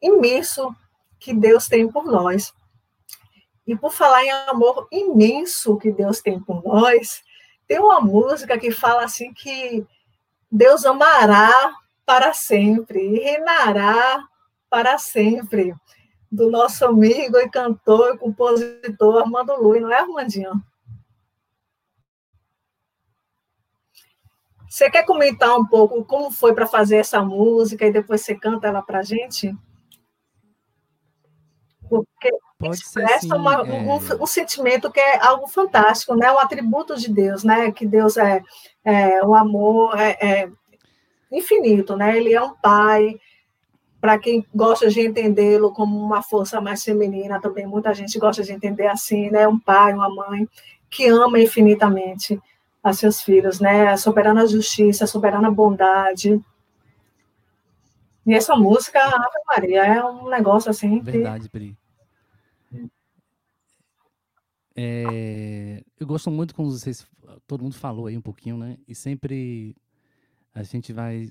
[0.00, 0.72] imenso
[1.18, 2.52] que Deus tem por nós.
[3.66, 7.22] E por falar em amor imenso que Deus tem por nós,
[7.66, 9.84] tem uma música que fala assim que
[10.50, 11.52] Deus amará
[12.06, 14.22] para sempre e reinará
[14.68, 15.74] para sempre,
[16.30, 20.62] do nosso amigo e cantor e compositor Armando Lui, não é, Armandinho?
[24.68, 28.68] Você quer comentar um pouco como foi para fazer essa música e depois você canta
[28.68, 29.52] ela para a gente?
[31.88, 33.72] Porque Pode expressa ser, uma, é...
[33.72, 36.30] um, um, sentimento que é algo fantástico, né?
[36.30, 37.72] Um atributo de Deus, né?
[37.72, 38.42] Que Deus é,
[38.84, 40.50] é o amor é, é
[41.32, 42.16] infinito, né?
[42.16, 43.18] Ele é um pai.
[44.00, 48.52] Para quem gosta de entendê-lo como uma força mais feminina, também muita gente gosta de
[48.52, 49.46] entender assim, né?
[49.46, 50.48] Um pai, uma mãe
[50.88, 52.40] que ama infinitamente
[52.82, 53.88] a seus filhos, né?
[53.88, 56.42] A soberana justiça, a soberana bondade.
[58.26, 61.00] E essa música, Ave Maria, é um negócio assim.
[61.00, 61.50] Verdade, que...
[61.50, 61.76] Pri.
[64.74, 67.06] É, eu gosto muito quando vocês,
[67.46, 68.78] todo mundo falou aí um pouquinho, né?
[68.88, 69.76] E sempre
[70.54, 71.30] a gente vai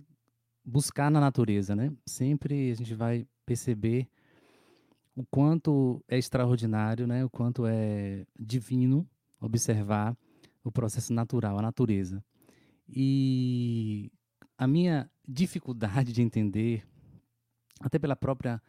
[0.63, 1.91] buscar na natureza, né?
[2.05, 4.07] Sempre a gente vai perceber
[5.15, 7.25] o quanto é extraordinário, né?
[7.25, 9.07] O quanto é divino
[9.41, 10.17] observar
[10.63, 12.23] o processo natural, a natureza.
[12.87, 14.11] E
[14.57, 16.85] a minha dificuldade de entender,
[17.79, 18.61] até pela própria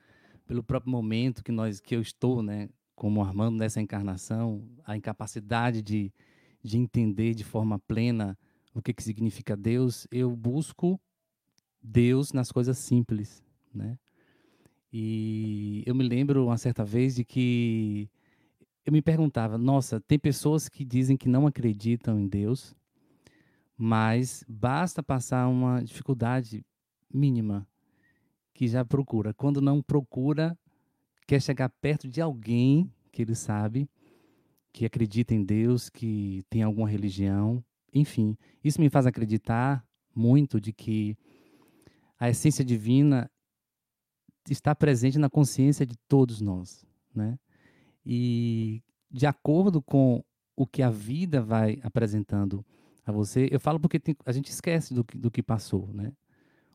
[0.47, 5.81] pelo próprio momento que nós que eu estou, né, como Armando nessa encarnação, a incapacidade
[5.81, 6.13] de,
[6.61, 8.37] de entender de forma plena
[8.75, 11.01] o que, que significa Deus, eu busco
[11.83, 13.43] Deus nas coisas simples,
[13.75, 13.99] né?
[14.93, 18.11] E eu me lembro uma certa vez de que
[18.85, 22.75] eu me perguntava, nossa, tem pessoas que dizem que não acreditam em Deus,
[23.77, 26.65] mas basta passar uma dificuldade
[27.13, 27.67] mínima
[28.53, 29.33] que já procura.
[29.33, 30.59] Quando não procura,
[31.27, 33.89] quer chegar perto de alguém que ele sabe
[34.73, 38.37] que acredita em Deus, que tem alguma religião, enfim.
[38.63, 41.17] Isso me faz acreditar muito de que
[42.21, 43.31] a essência divina
[44.49, 47.39] está presente na consciência de todos nós, né?
[48.05, 50.23] E de acordo com
[50.55, 52.65] o que a vida vai apresentando
[53.07, 56.13] a você, eu falo porque tem, a gente esquece do que, do que passou, né?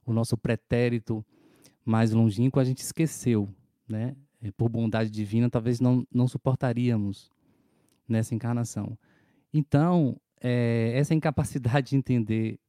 [0.04, 1.24] O nosso pretérito
[1.86, 3.48] mais longínquo a gente esqueceu,
[3.88, 4.16] né?
[4.42, 7.32] Eh, por bondade divina, talvez não, não suportaríamos
[8.08, 8.98] nessa encarnação.
[9.54, 12.60] Então, é, essa incapacidade de entender,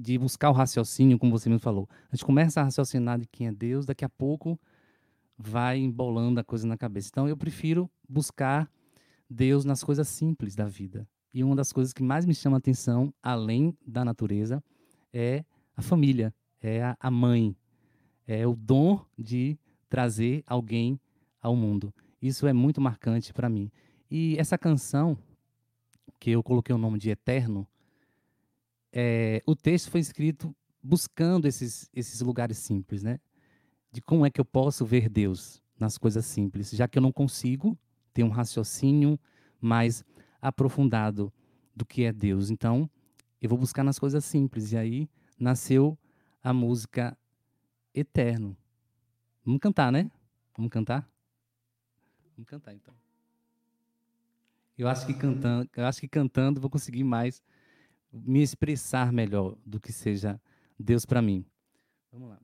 [0.00, 3.48] de buscar o raciocínio, como você mesmo falou, a gente começa a raciocinar de quem
[3.48, 4.58] é Deus, daqui a pouco
[5.36, 7.10] vai embolando a coisa na cabeça.
[7.12, 8.70] Então, eu prefiro buscar
[9.28, 11.06] Deus nas coisas simples da vida.
[11.34, 14.64] E uma das coisas que mais me chama a atenção, além da natureza,
[15.12, 15.44] é
[15.76, 17.54] a família, é a, a mãe,
[18.26, 20.98] é o dom de trazer alguém
[21.42, 21.92] ao mundo.
[22.22, 23.70] Isso é muito marcante para mim.
[24.10, 25.16] E essa canção,
[26.18, 27.66] que eu coloquei o nome de Eterno,
[28.92, 33.18] é, o texto foi escrito buscando esses, esses lugares simples, né?
[33.92, 37.12] De como é que eu posso ver Deus nas coisas simples, já que eu não
[37.12, 37.78] consigo
[38.12, 39.18] ter um raciocínio
[39.60, 40.04] mais
[40.40, 41.32] aprofundado
[41.74, 42.50] do que é Deus.
[42.50, 42.88] Então,
[43.40, 44.72] eu vou buscar nas coisas simples.
[44.72, 45.98] E aí nasceu
[46.42, 47.16] a música
[47.94, 48.56] Eterno.
[49.44, 50.10] Vamos cantar, né?
[50.56, 51.08] Vamos cantar?
[52.36, 52.94] Vamos cantar então.
[54.76, 57.42] Eu acho que cantando, eu acho que cantando vou conseguir mais
[58.12, 60.40] me expressar melhor do que seja
[60.78, 61.44] Deus para mim.
[62.12, 62.38] Vamos lá.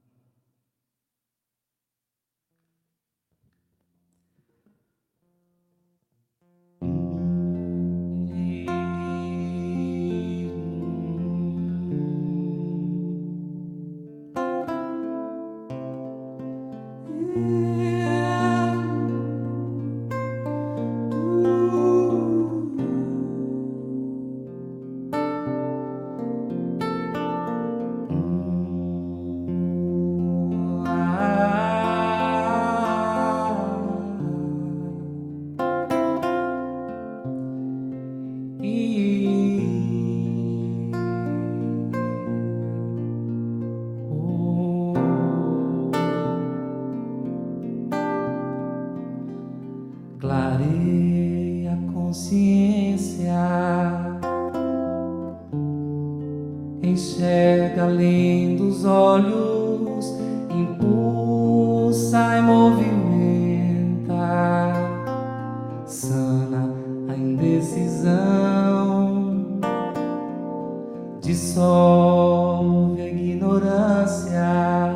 [73.77, 74.89] Ignorância,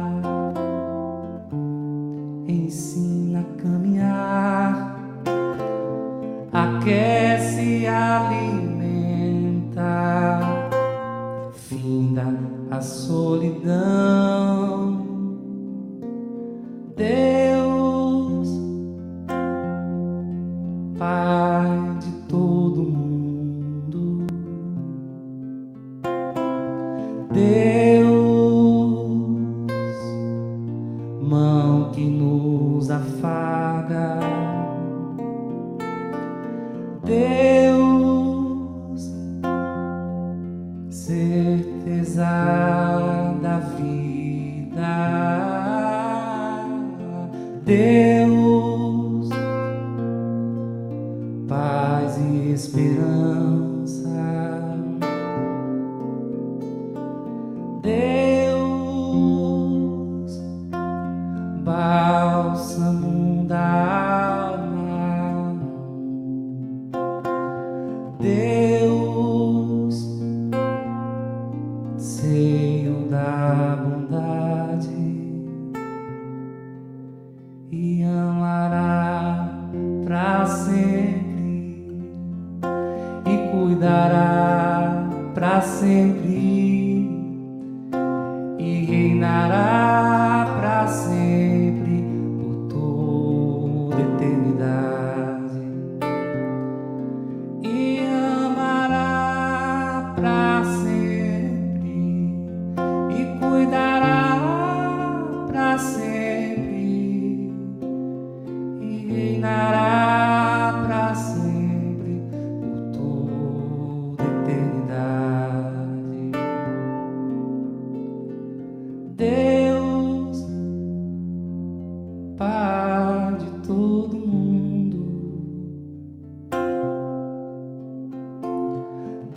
[2.49, 4.97] ensina a caminhar,
[6.53, 8.21] aquece a
[12.71, 14.20] a solidão.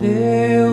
[0.06, 0.63] Eu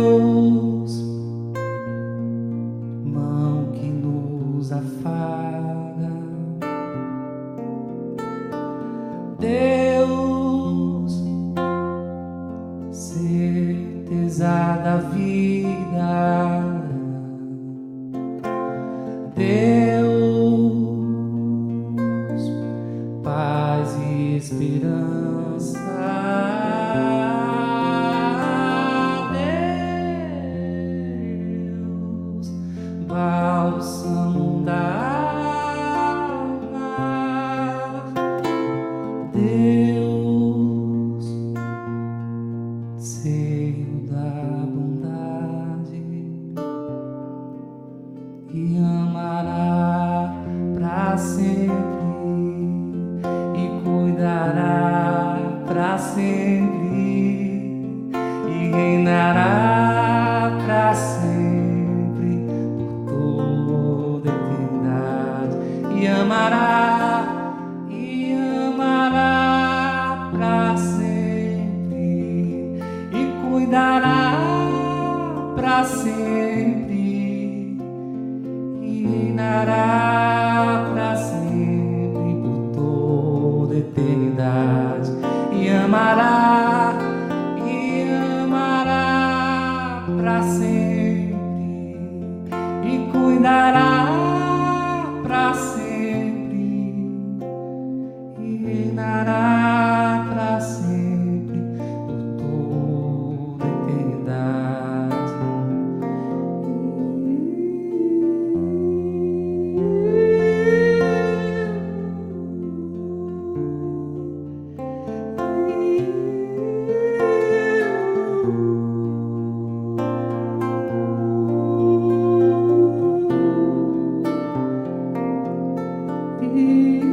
[126.41, 127.10] You.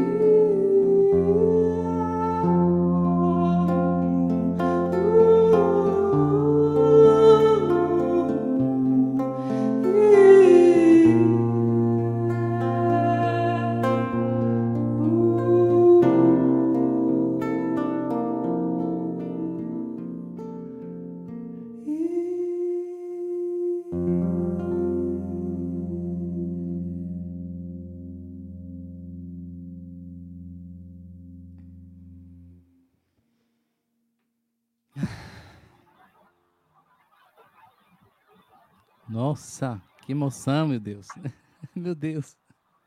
[39.39, 41.07] Nossa, que emoção, meu Deus.
[41.73, 42.37] meu Deus.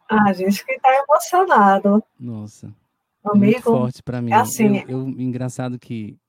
[0.10, 2.04] A gente que está emocionado.
[2.20, 2.76] Nossa.
[3.24, 4.32] Amigo, muito forte para mim.
[4.34, 4.80] é assim.
[4.80, 6.20] Eu, eu- engraçado que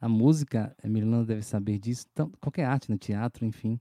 [0.00, 3.80] a música, a Milena deve saber disso, então, qualquer arte, no teatro, enfim,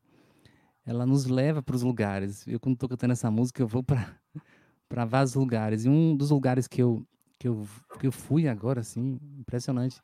[0.84, 2.48] ela nos leva para os lugares.
[2.48, 4.12] Eu, quando estou cantando essa música, eu vou para
[4.90, 5.86] para vários lugares.
[5.86, 7.06] E um dos lugares que eu,
[7.38, 7.68] que eu,
[8.00, 10.02] que eu fui agora, assim, impressionante,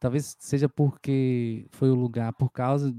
[0.00, 2.94] talvez seja porque foi o lugar, por causa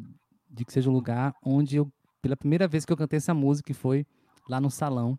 [0.48, 1.92] de que seja o lugar onde eu,
[2.22, 4.06] pela primeira vez que eu cantei essa música, que foi
[4.48, 5.18] lá no salão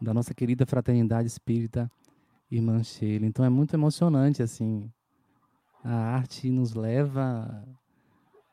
[0.00, 1.90] da nossa querida fraternidade espírita
[2.50, 3.26] Irmã Sheila.
[3.26, 4.90] Então é muito emocionante, assim.
[5.84, 7.64] A arte nos leva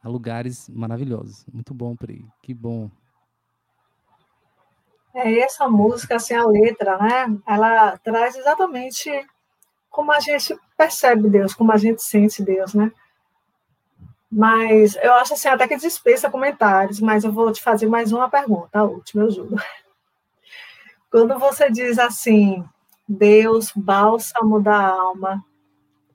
[0.03, 1.45] a lugares maravilhosos.
[1.51, 2.27] Muito bom, Pri.
[2.41, 2.89] Que bom.
[5.13, 7.39] É, essa música, assim, a letra, né?
[7.47, 9.09] Ela traz exatamente
[9.89, 12.91] como a gente percebe Deus, como a gente sente Deus, né?
[14.31, 18.29] Mas eu acho assim, até que dispensa comentários, mas eu vou te fazer mais uma
[18.29, 19.55] pergunta, a última, eu juro.
[21.09, 22.65] Quando você diz assim,
[23.07, 25.43] Deus, bálsamo da alma,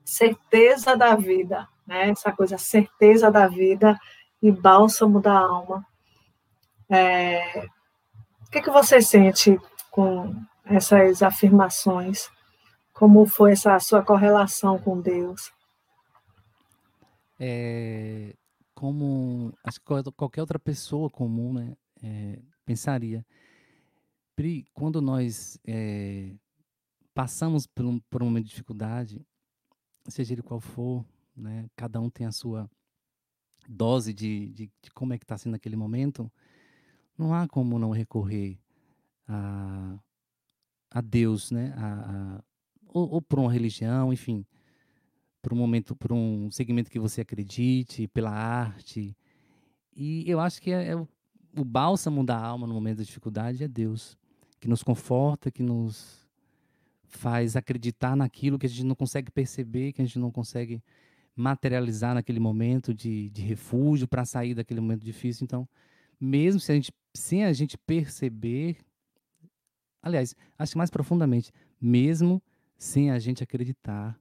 [0.03, 2.09] certeza da vida, né?
[2.09, 3.97] Essa coisa, certeza da vida
[4.41, 5.85] e bálsamo da alma.
[6.89, 7.65] É,
[8.45, 9.59] o que, que você sente
[9.89, 10.35] com
[10.65, 12.29] essas afirmações?
[12.93, 15.51] Como foi essa sua correlação com Deus?
[17.43, 18.35] É,
[18.75, 19.51] como
[20.15, 23.25] qualquer outra pessoa comum, né, é, pensaria.
[24.35, 26.35] Pri, quando nós é,
[27.15, 29.25] passamos por um, por um momento de dificuldade,
[30.07, 31.03] seja ele qual for,
[31.35, 32.69] né, cada um tem a sua
[33.67, 36.31] dose de, de, de como é que está sendo aquele momento,
[37.17, 38.59] não há como não recorrer
[39.27, 39.99] a,
[40.91, 42.43] a Deus, né, a, a-
[42.87, 44.45] ou, ou por uma religião, enfim,
[45.41, 49.15] por um momento, por um segmento que você acredite, pela arte.
[49.95, 51.07] E eu acho que é, é o,
[51.57, 54.17] o bálsamo da alma no momento da dificuldade é Deus,
[54.59, 56.27] que nos conforta, que nos
[57.03, 60.81] faz acreditar naquilo que a gente não consegue perceber, que a gente não consegue
[61.35, 65.43] materializar naquele momento de, de refúgio para sair daquele momento difícil.
[65.43, 65.67] Então,
[66.19, 68.77] mesmo se a gente, sem a gente perceber,
[70.01, 72.41] aliás, acho que mais profundamente, mesmo
[72.77, 74.19] sem a gente acreditar,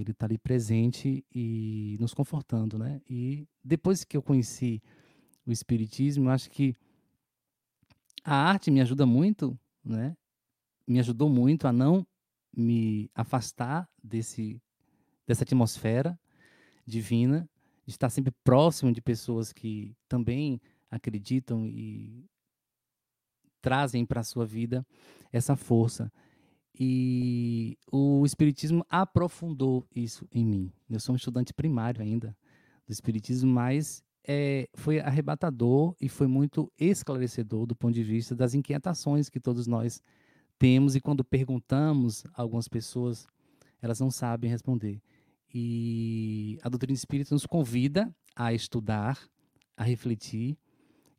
[0.00, 3.00] ele está ali presente e nos confortando, né?
[3.08, 4.82] E depois que eu conheci
[5.46, 6.74] o espiritismo, acho que
[8.24, 10.16] a arte me ajuda muito, né?
[10.86, 12.06] Me ajudou muito a não
[12.54, 14.60] me afastar desse
[15.26, 16.18] dessa atmosfera
[16.84, 17.48] divina,
[17.86, 22.28] de estar sempre próximo de pessoas que também acreditam e
[23.60, 24.84] trazem para a sua vida
[25.32, 26.12] essa força.
[26.84, 30.72] E o Espiritismo aprofundou isso em mim.
[30.90, 32.36] Eu sou um estudante primário ainda
[32.84, 38.52] do Espiritismo, mas é, foi arrebatador e foi muito esclarecedor do ponto de vista das
[38.52, 40.02] inquietações que todos nós
[40.58, 43.28] temos e quando perguntamos a algumas pessoas,
[43.80, 45.00] elas não sabem responder.
[45.54, 49.20] E a doutrina espírita nos convida a estudar,
[49.76, 50.58] a refletir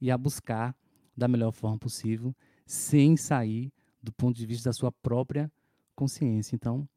[0.01, 0.75] e a buscar
[1.15, 2.35] da melhor forma possível,
[2.65, 3.71] sem sair
[4.03, 5.49] do ponto de vista da sua própria
[5.95, 6.55] consciência.
[6.55, 6.87] Então,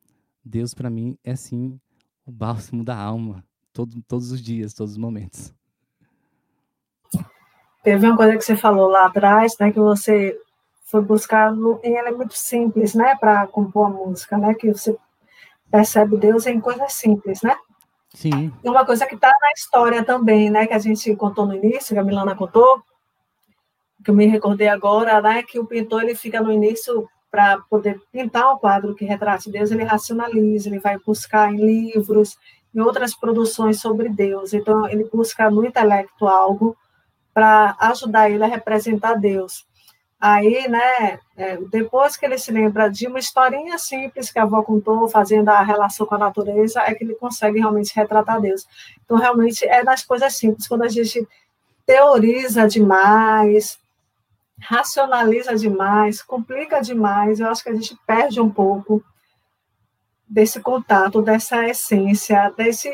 [0.45, 1.81] Deus para mim é sim
[2.27, 5.55] o bálsamo da alma, todo, todos os dias, todos os momentos.
[7.85, 10.37] Teve uma coisa que você falou lá atrás, né, que você
[10.87, 14.97] foi buscar no, em elementos simples, né, para compor a música, né, que você
[15.71, 17.57] percebe Deus em coisas simples, né?
[18.13, 21.55] Sim, E uma coisa que está na história também, né, que a gente contou no
[21.55, 22.83] início, que a Milana contou,
[24.07, 28.01] que eu me recordei agora, né, que o pintor ele fica no início para poder
[28.13, 32.39] pintar um quadro que retrate Deus, ele racionaliza, ele vai buscar em livros,
[32.73, 34.55] em outras produções sobre Deus.
[34.55, 36.77] Então ele busca no intelecto algo
[37.35, 39.67] para ajudar ele a representar Deus.
[40.21, 44.63] Aí, né, é, depois que ele se lembra de uma historinha simples que a avó
[44.63, 48.65] contou, fazendo a relação com a natureza, é que ele consegue realmente retratar Deus.
[49.05, 51.27] Então, realmente, é nas coisas simples, quando a gente
[51.85, 53.79] teoriza demais,
[54.59, 59.03] racionaliza demais, complica demais, eu acho que a gente perde um pouco
[60.29, 62.91] desse contato, dessa essência, desse,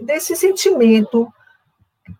[0.00, 1.32] desse sentimento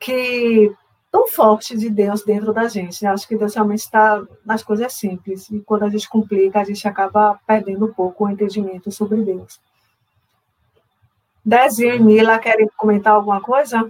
[0.01, 0.73] que
[1.11, 3.05] tão forte de Deus dentro da gente.
[3.05, 5.49] Eu acho que Deus realmente está nas coisas simples.
[5.51, 9.61] E quando a gente complica, a gente acaba perdendo um pouco o entendimento sobre Deus.
[11.45, 13.89] Dezinho e Mila querem comentar alguma coisa?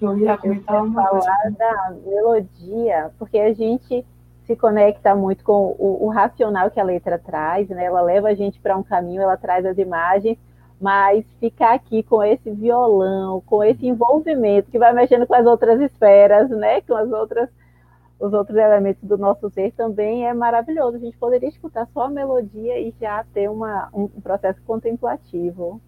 [0.00, 1.26] Eu ia comentar alguma coisa.
[1.26, 4.04] falar da melodia, porque a gente
[4.46, 7.84] se conecta muito com o, o racional que a letra traz, né?
[7.84, 10.38] Ela leva a gente para um caminho, ela traz as imagens,
[10.80, 15.80] mas ficar aqui com esse violão, com esse envolvimento que vai mexendo com as outras
[15.80, 17.48] esferas, né, com as outras
[18.20, 20.96] os outros elementos do nosso ser também é maravilhoso.
[20.96, 25.80] A gente poderia escutar só a melodia e já ter uma, um processo contemplativo.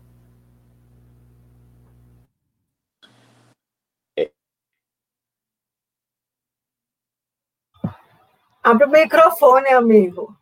[8.63, 10.37] Abre o microfone, amigo.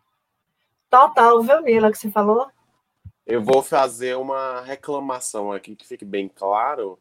[0.91, 2.49] Total, viu, Mila, que você falou?
[3.27, 6.99] Eu vou fazer uma reclamação aqui que fique bem claro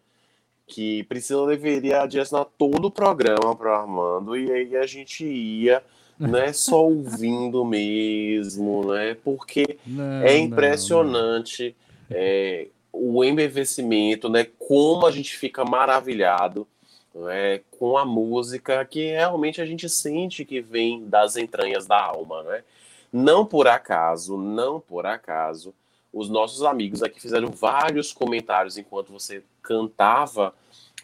[0.66, 5.84] que Priscila deveria direcionar todo o programa para o Armando e aí a gente ia
[6.18, 9.18] né, só ouvindo mesmo, né?
[9.24, 11.76] Porque Não, é impressionante
[12.10, 14.48] é, o embevecimento, né?
[14.60, 16.68] Como a gente fica maravilhado
[17.14, 22.43] né, com a música que realmente a gente sente que vem das entranhas da alma,
[22.43, 22.64] né?
[23.12, 25.74] Não por acaso, não por acaso,
[26.14, 30.53] os nossos amigos aqui fizeram vários comentários enquanto você cantava,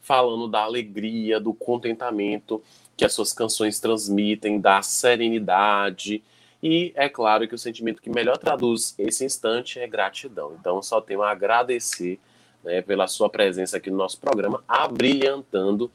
[0.01, 2.61] falando da alegria, do contentamento
[2.95, 6.23] que as suas canções transmitem, da serenidade.
[6.61, 10.55] E é claro que o sentimento que melhor traduz esse instante é gratidão.
[10.59, 12.19] Então, só tenho a agradecer
[12.65, 15.89] né, pela sua presença aqui no nosso programa, abrilhantando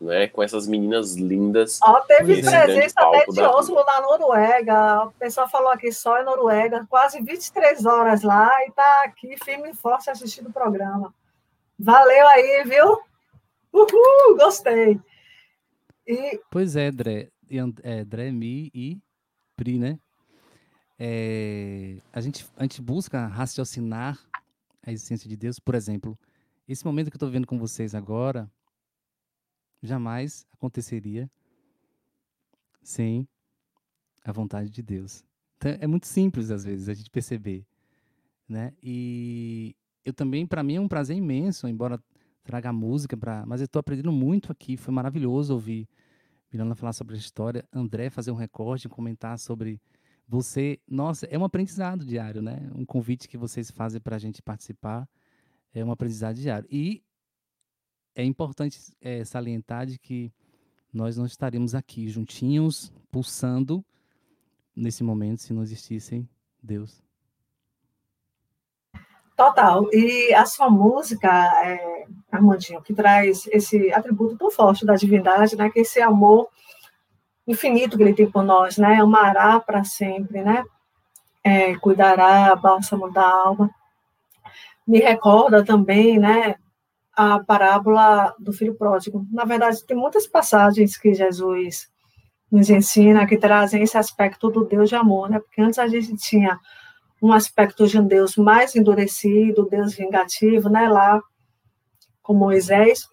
[0.00, 1.78] né, com essas meninas lindas.
[1.82, 5.04] Ó, teve presença até de da Oslo na Noruega.
[5.04, 9.70] O pessoal falou aqui só em Noruega, quase 23 horas lá e tá aqui firme
[9.70, 11.14] e forte assistindo o programa.
[11.78, 12.98] Valeu aí, viu?
[13.72, 15.00] Uhul, gostei.
[16.06, 18.98] E Pois é, Dré, e And- é, Dré, Mi e
[19.56, 19.98] Pri, né?
[20.98, 24.18] É, a, gente, a gente busca raciocinar
[24.86, 25.58] a existência de Deus.
[25.58, 26.18] Por exemplo,
[26.68, 28.50] esse momento que eu estou vendo com vocês agora
[29.82, 31.30] jamais aconteceria
[32.82, 33.28] sem
[34.24, 35.24] a vontade de Deus.
[35.56, 37.66] Então, é muito simples, às vezes, a gente perceber.
[38.48, 38.72] Né?
[38.82, 39.74] E
[40.04, 42.02] eu também, para mim, é um prazer imenso, embora
[42.42, 44.76] traga música, pra, mas eu estou aprendendo muito aqui.
[44.76, 45.88] Foi maravilhoso ouvir
[46.54, 49.80] Milana falar sobre a história, André fazer um recorte, comentar sobre
[50.26, 50.80] você.
[50.88, 52.70] Nossa, é um aprendizado diário, né?
[52.74, 55.08] Um convite que vocês fazem para a gente participar
[55.72, 56.68] é um aprendizado diário.
[56.70, 57.02] E
[58.14, 60.32] é importante eh, salientar de que
[60.92, 63.84] nós não estaríamos aqui juntinhos, pulsando
[64.74, 66.28] nesse momento se não existissem
[66.62, 67.02] Deus.
[69.36, 69.88] Total.
[69.92, 75.68] E a sua música, é, Armandinho, que traz esse atributo tão forte da divindade, né?
[75.70, 76.48] Que é esse amor
[77.46, 78.96] infinito que ele tem por nós, né?
[78.96, 80.64] Amará para sempre, né?
[81.42, 83.70] É, cuidará, bálsamo da alma.
[84.86, 86.56] Me recorda também, né?
[87.14, 89.26] A parábola do filho pródigo.
[89.30, 91.88] Na verdade, tem muitas passagens que Jesus
[92.50, 95.38] nos ensina que trazem esse aspecto do Deus de amor, né?
[95.38, 96.58] Porque antes a gente tinha
[97.24, 101.22] um aspecto de um Deus mais endurecido, Deus vingativo, né, lá
[102.22, 103.08] com Moisés.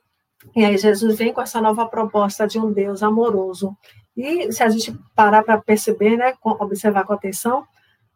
[0.55, 3.75] E aí Jesus vem com essa nova proposta de um Deus amoroso.
[4.15, 7.65] E se a gente parar para perceber, né, observar com atenção,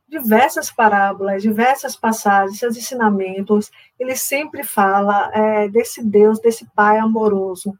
[0.08, 7.78] diversas parábolas, diversas passagens, seus ensinamentos, ele sempre fala é, desse Deus, desse Pai amoroso.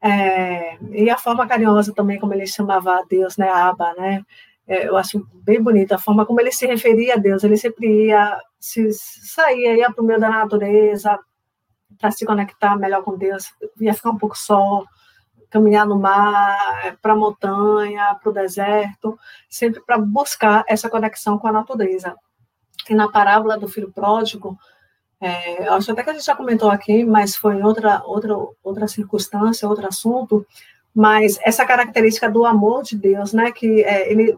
[0.00, 4.22] É, e a forma carinhosa também, como ele chamava a Deus, né, Abba, né,
[4.66, 7.44] é, eu acho bem bonita a forma como ele se referia a Deus.
[7.44, 11.18] Ele sempre ia, se saía, ia para o meio da natureza
[11.98, 14.84] para se conectar melhor com Deus, ia ficar um pouco só,
[15.54, 19.16] caminhar no mar, para a montanha, para o deserto,
[19.48, 22.12] sempre para buscar essa conexão com a natureza.
[22.90, 24.58] E na parábola do filho pródigo,
[25.20, 28.34] é, acho até que a gente já comentou aqui, mas foi em outra, outra,
[28.64, 30.44] outra circunstância, outro assunto,
[30.92, 34.36] mas essa característica do amor de Deus, né, que é, ele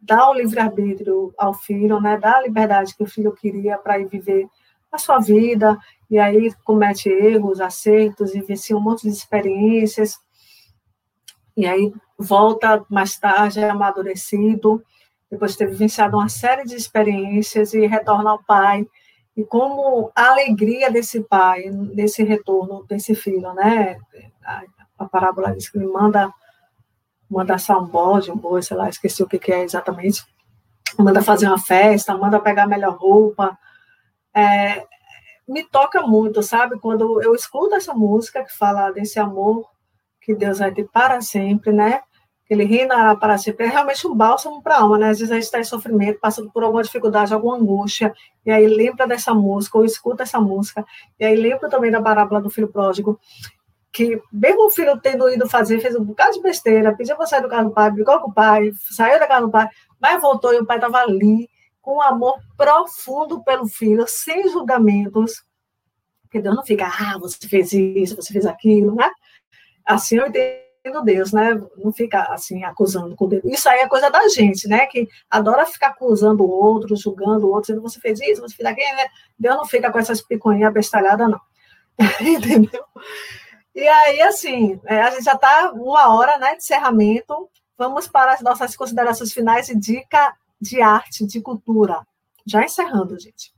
[0.00, 4.08] dá o livre-arbítrio ao filho, né, dá a liberdade que o filho queria para ir
[4.08, 4.48] viver
[4.90, 5.78] a sua vida,
[6.10, 10.18] e aí comete erros, acertos, vivencia um monte de experiências,
[11.58, 14.80] e aí volta mais tarde, é amadurecido,
[15.28, 18.86] depois de ter vivenciado uma série de experiências e retorna ao pai,
[19.36, 23.98] e como a alegria desse pai, desse retorno desse filho, né,
[24.44, 24.62] a,
[25.00, 26.32] a parábola diz que ele manda
[27.28, 30.24] manda um bode, um boi, sei lá, esqueci o que, que é exatamente,
[30.96, 33.58] manda fazer uma festa, manda pegar a melhor roupa.
[34.34, 34.86] É,
[35.46, 36.78] me toca muito, sabe?
[36.78, 39.68] Quando eu escuto essa música que fala desse amor
[40.28, 42.02] que Deus vai ter para sempre, né?
[42.46, 43.64] Que ele reinará para sempre.
[43.64, 45.08] É realmente um bálsamo para a alma, né?
[45.08, 48.12] Às vezes a gente está em sofrimento, passando por alguma dificuldade, alguma angústia,
[48.44, 50.84] e aí lembra dessa música, ou escuta essa música,
[51.18, 53.18] e aí lembra também da parábola do filho pródigo,
[53.90, 57.40] que mesmo o filho tendo ido fazer, fez um bocado de besteira, pediu para sair
[57.40, 59.66] do carro do pai, brigou com o pai, saiu da casa do pai,
[59.98, 61.48] mas voltou e o pai estava ali,
[61.80, 65.42] com um amor profundo pelo filho, sem julgamentos,
[66.20, 69.10] porque Deus não fica, ah, você fez isso, você fez aquilo, né?
[69.88, 71.60] Assim eu entendo Deus, né?
[71.76, 73.48] Não fica assim acusando com dedo.
[73.48, 74.86] Isso aí é coisa da gente, né?
[74.86, 78.96] Que adora ficar acusando o outro, julgando o outro, você fez isso, você fez aquilo,
[78.96, 79.06] né?
[79.38, 81.40] Deus não fica com essas piconhas bestalhadas, não.
[82.20, 82.84] Entendeu?
[83.74, 87.48] E aí, assim, é, a gente já está uma hora né, de encerramento.
[87.76, 92.06] Vamos para as nossas considerações finais e dica de arte, de cultura.
[92.46, 93.54] Já encerrando, gente.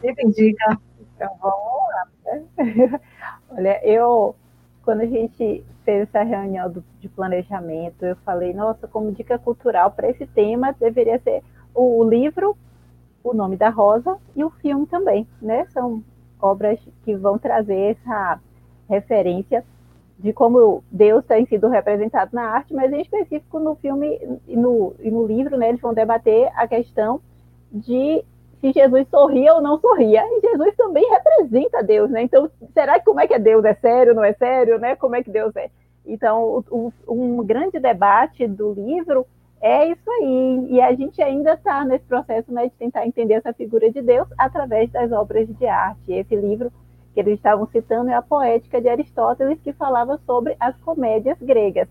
[0.00, 0.80] Quem dica?
[1.20, 1.58] Então, vamos
[1.90, 2.08] lá.
[2.24, 3.00] Né?
[3.50, 4.34] Olha, eu,
[4.82, 9.90] quando a gente fez essa reunião do, de planejamento, eu falei, nossa, como dica cultural
[9.90, 11.42] para esse tema, deveria ser
[11.74, 12.56] o, o livro
[13.22, 15.66] O Nome da Rosa e o filme também, né?
[15.74, 16.02] São
[16.40, 18.40] obras que vão trazer essa
[18.88, 19.62] referência
[20.18, 24.18] de como Deus tem sido representado na arte, mas em específico no filme
[24.48, 27.20] e no, e no livro, né, eles vão debater a questão
[27.70, 28.24] de
[28.60, 30.22] se Jesus sorria ou não sorria.
[30.24, 32.22] E Jesus também representa Deus, né?
[32.22, 33.64] Então, será que como é que é Deus?
[33.64, 34.96] É sério, não é sério, né?
[34.96, 35.70] Como é que Deus é?
[36.06, 39.26] Então, o, um grande debate do livro
[39.60, 40.66] é isso aí.
[40.70, 44.28] E a gente ainda está nesse processo né, de tentar entender essa figura de Deus
[44.38, 46.12] através das obras de arte.
[46.12, 46.72] Esse livro
[47.14, 51.88] que eles estavam citando é a Poética de Aristóteles, que falava sobre as comédias gregas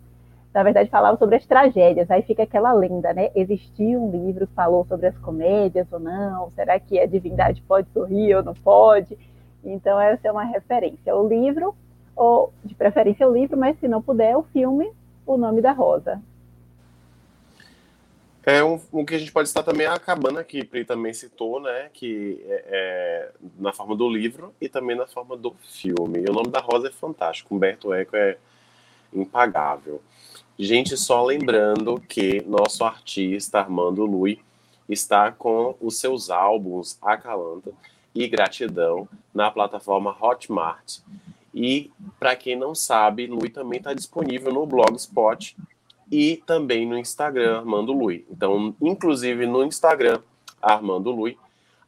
[0.53, 2.09] na verdade, falava sobre as tragédias.
[2.09, 3.29] Aí fica aquela lenda, né?
[3.35, 6.49] Existia um livro que falou sobre as comédias ou não?
[6.51, 9.17] Será que a divindade pode sorrir ou não pode?
[9.63, 11.15] Então, essa é uma referência.
[11.15, 11.75] O livro,
[12.15, 14.91] ou de preferência o livro, mas se não puder, o filme
[15.25, 16.19] O Nome da Rosa.
[18.43, 21.59] É um, um que a gente pode estar também a cabana que Pri também citou,
[21.61, 21.89] né?
[21.93, 26.23] Que é, é, na forma do livro e também na forma do filme.
[26.25, 27.53] E o nome da Rosa é fantástico.
[27.53, 28.37] Humberto Eco é
[29.13, 30.01] impagável.
[30.61, 34.41] Gente, só lembrando que nosso artista Armando Lui
[34.89, 37.71] está com os seus álbuns Acalanta
[38.13, 40.97] e Gratidão na plataforma Hotmart.
[41.55, 41.89] E,
[42.19, 45.55] para quem não sabe, Lui também está disponível no Blogspot
[46.11, 48.25] e também no Instagram, Armando Lui.
[48.29, 50.19] Então, inclusive no Instagram,
[50.61, 51.37] Armando Lui,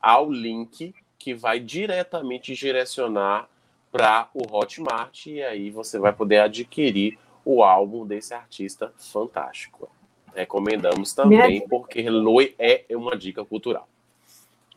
[0.02, 3.50] há o link que vai diretamente direcionar
[3.92, 9.90] para o Hotmart e aí você vai poder adquirir o álbum desse artista fantástico.
[10.34, 13.88] Recomendamos também, porque Lui é uma dica cultural.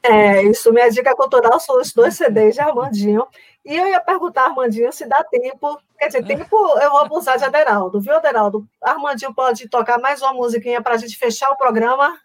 [0.03, 3.27] É, isso, minha dica cultural são os dois CDs de Armandinho.
[3.65, 5.81] E eu ia perguntar, Armandinho, se dá tempo.
[5.99, 8.69] Quer dizer, tempo eu vou abusar de Aderaldo, viu, Aderaldo?
[8.83, 12.19] Armandinho pode tocar mais uma musiquinha para a gente fechar o programa?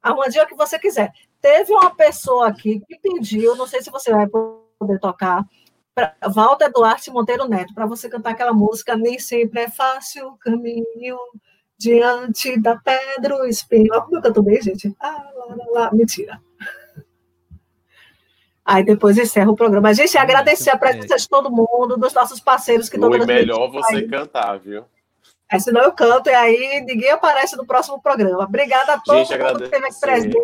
[0.00, 1.12] Armandinho, o que você quiser.
[1.40, 5.44] Teve uma pessoa aqui que pediu, não sei se você vai poder tocar,
[5.94, 11.18] pra, Walter Duarte Monteiro Neto, para você cantar aquela música Nem Sempre é Fácil Caminho
[11.78, 13.92] Diante da Pedra Espinho.
[13.92, 14.94] Olha como eu canto bem, gente.
[15.00, 15.90] Ah, lá, lá, lá.
[15.92, 16.40] Mentira.
[18.64, 19.88] Aí depois encerra o programa.
[19.88, 23.70] A gente agradecer a presença de todo mundo, dos nossos parceiros que estão É melhor
[23.70, 24.08] você aí.
[24.08, 24.84] cantar, viu?
[25.50, 28.44] É, senão eu canto e aí ninguém aparece no próximo programa.
[28.44, 30.36] Obrigada a todos que esteve aqui presente.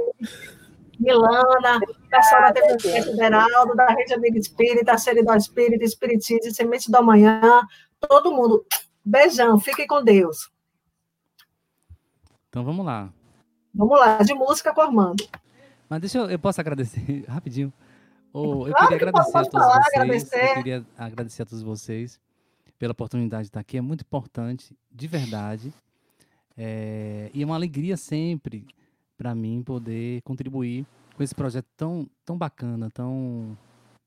[0.99, 1.81] Milana,
[2.11, 7.63] pessoal da TV Federal, da Rede Amiga Espírita, Seridó Espírita, Espiritismo, Semente do Amanhã,
[8.01, 8.65] todo mundo.
[9.05, 10.51] Beijão, fiquem com Deus.
[12.49, 13.13] Então vamos lá.
[13.75, 15.23] Vamos lá, de música com Armando.
[15.89, 17.73] Mas deixa eu, eu posso agradecer rapidinho.
[18.33, 19.95] Oh, eu claro queria que agradecer a todos falar, vocês.
[19.95, 20.49] Agradecer.
[20.49, 22.21] Eu queria agradecer a todos vocês
[22.79, 23.77] pela oportunidade de estar aqui.
[23.77, 25.73] É muito importante, de verdade.
[26.57, 28.67] É, e é uma alegria sempre
[29.17, 30.87] para mim poder contribuir
[31.17, 33.57] com esse projeto tão, tão bacana, tão,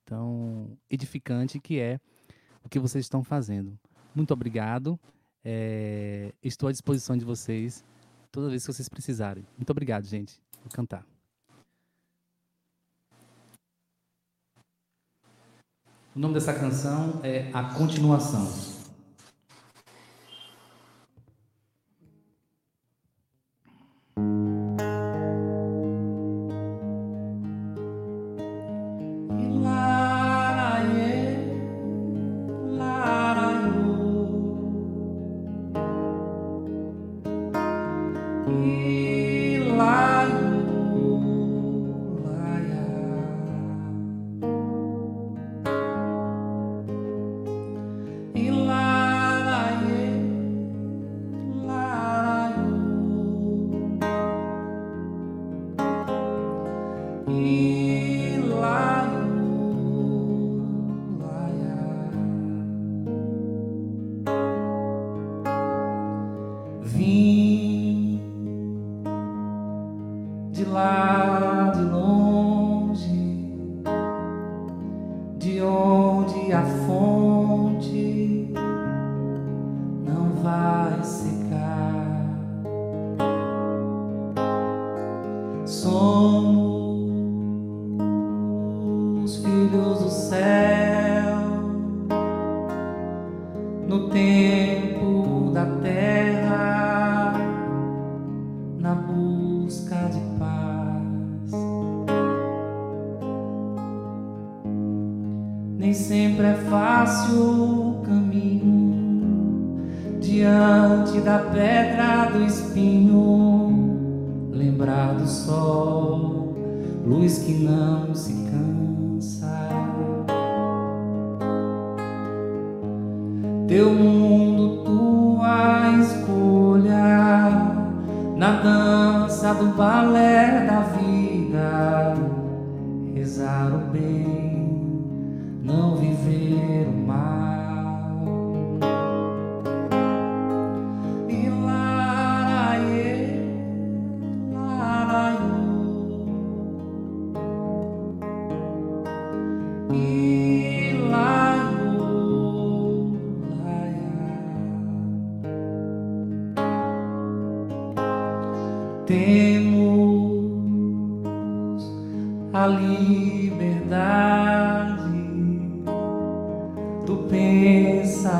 [0.05, 1.99] tão edificante que é
[2.63, 3.77] o que vocês estão fazendo.
[4.13, 4.99] Muito obrigado.
[5.43, 7.83] É, estou à disposição de vocês
[8.31, 9.45] toda vez que vocês precisarem.
[9.57, 10.39] Muito obrigado, gente.
[10.61, 11.05] Vou cantar.
[16.15, 18.78] O nome dessa canção é A Continuação.
[38.63, 40.08] e lá.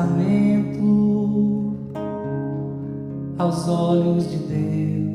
[0.00, 1.76] pensamento
[3.38, 5.09] aos olhos de Deus.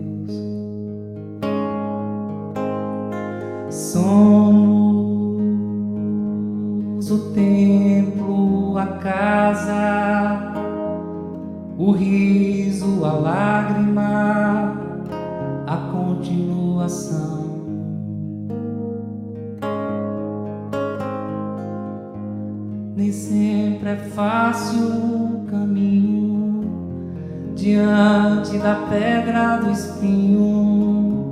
[28.66, 31.24] da pedra do espinho,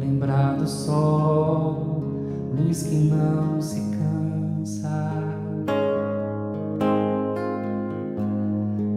[0.00, 2.02] lembrar do sol,
[2.58, 5.12] luz que não se cansa.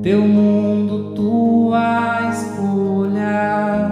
[0.02, 3.92] Teu mundo, tua escolha,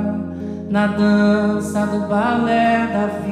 [0.72, 3.27] na dança do balé da vida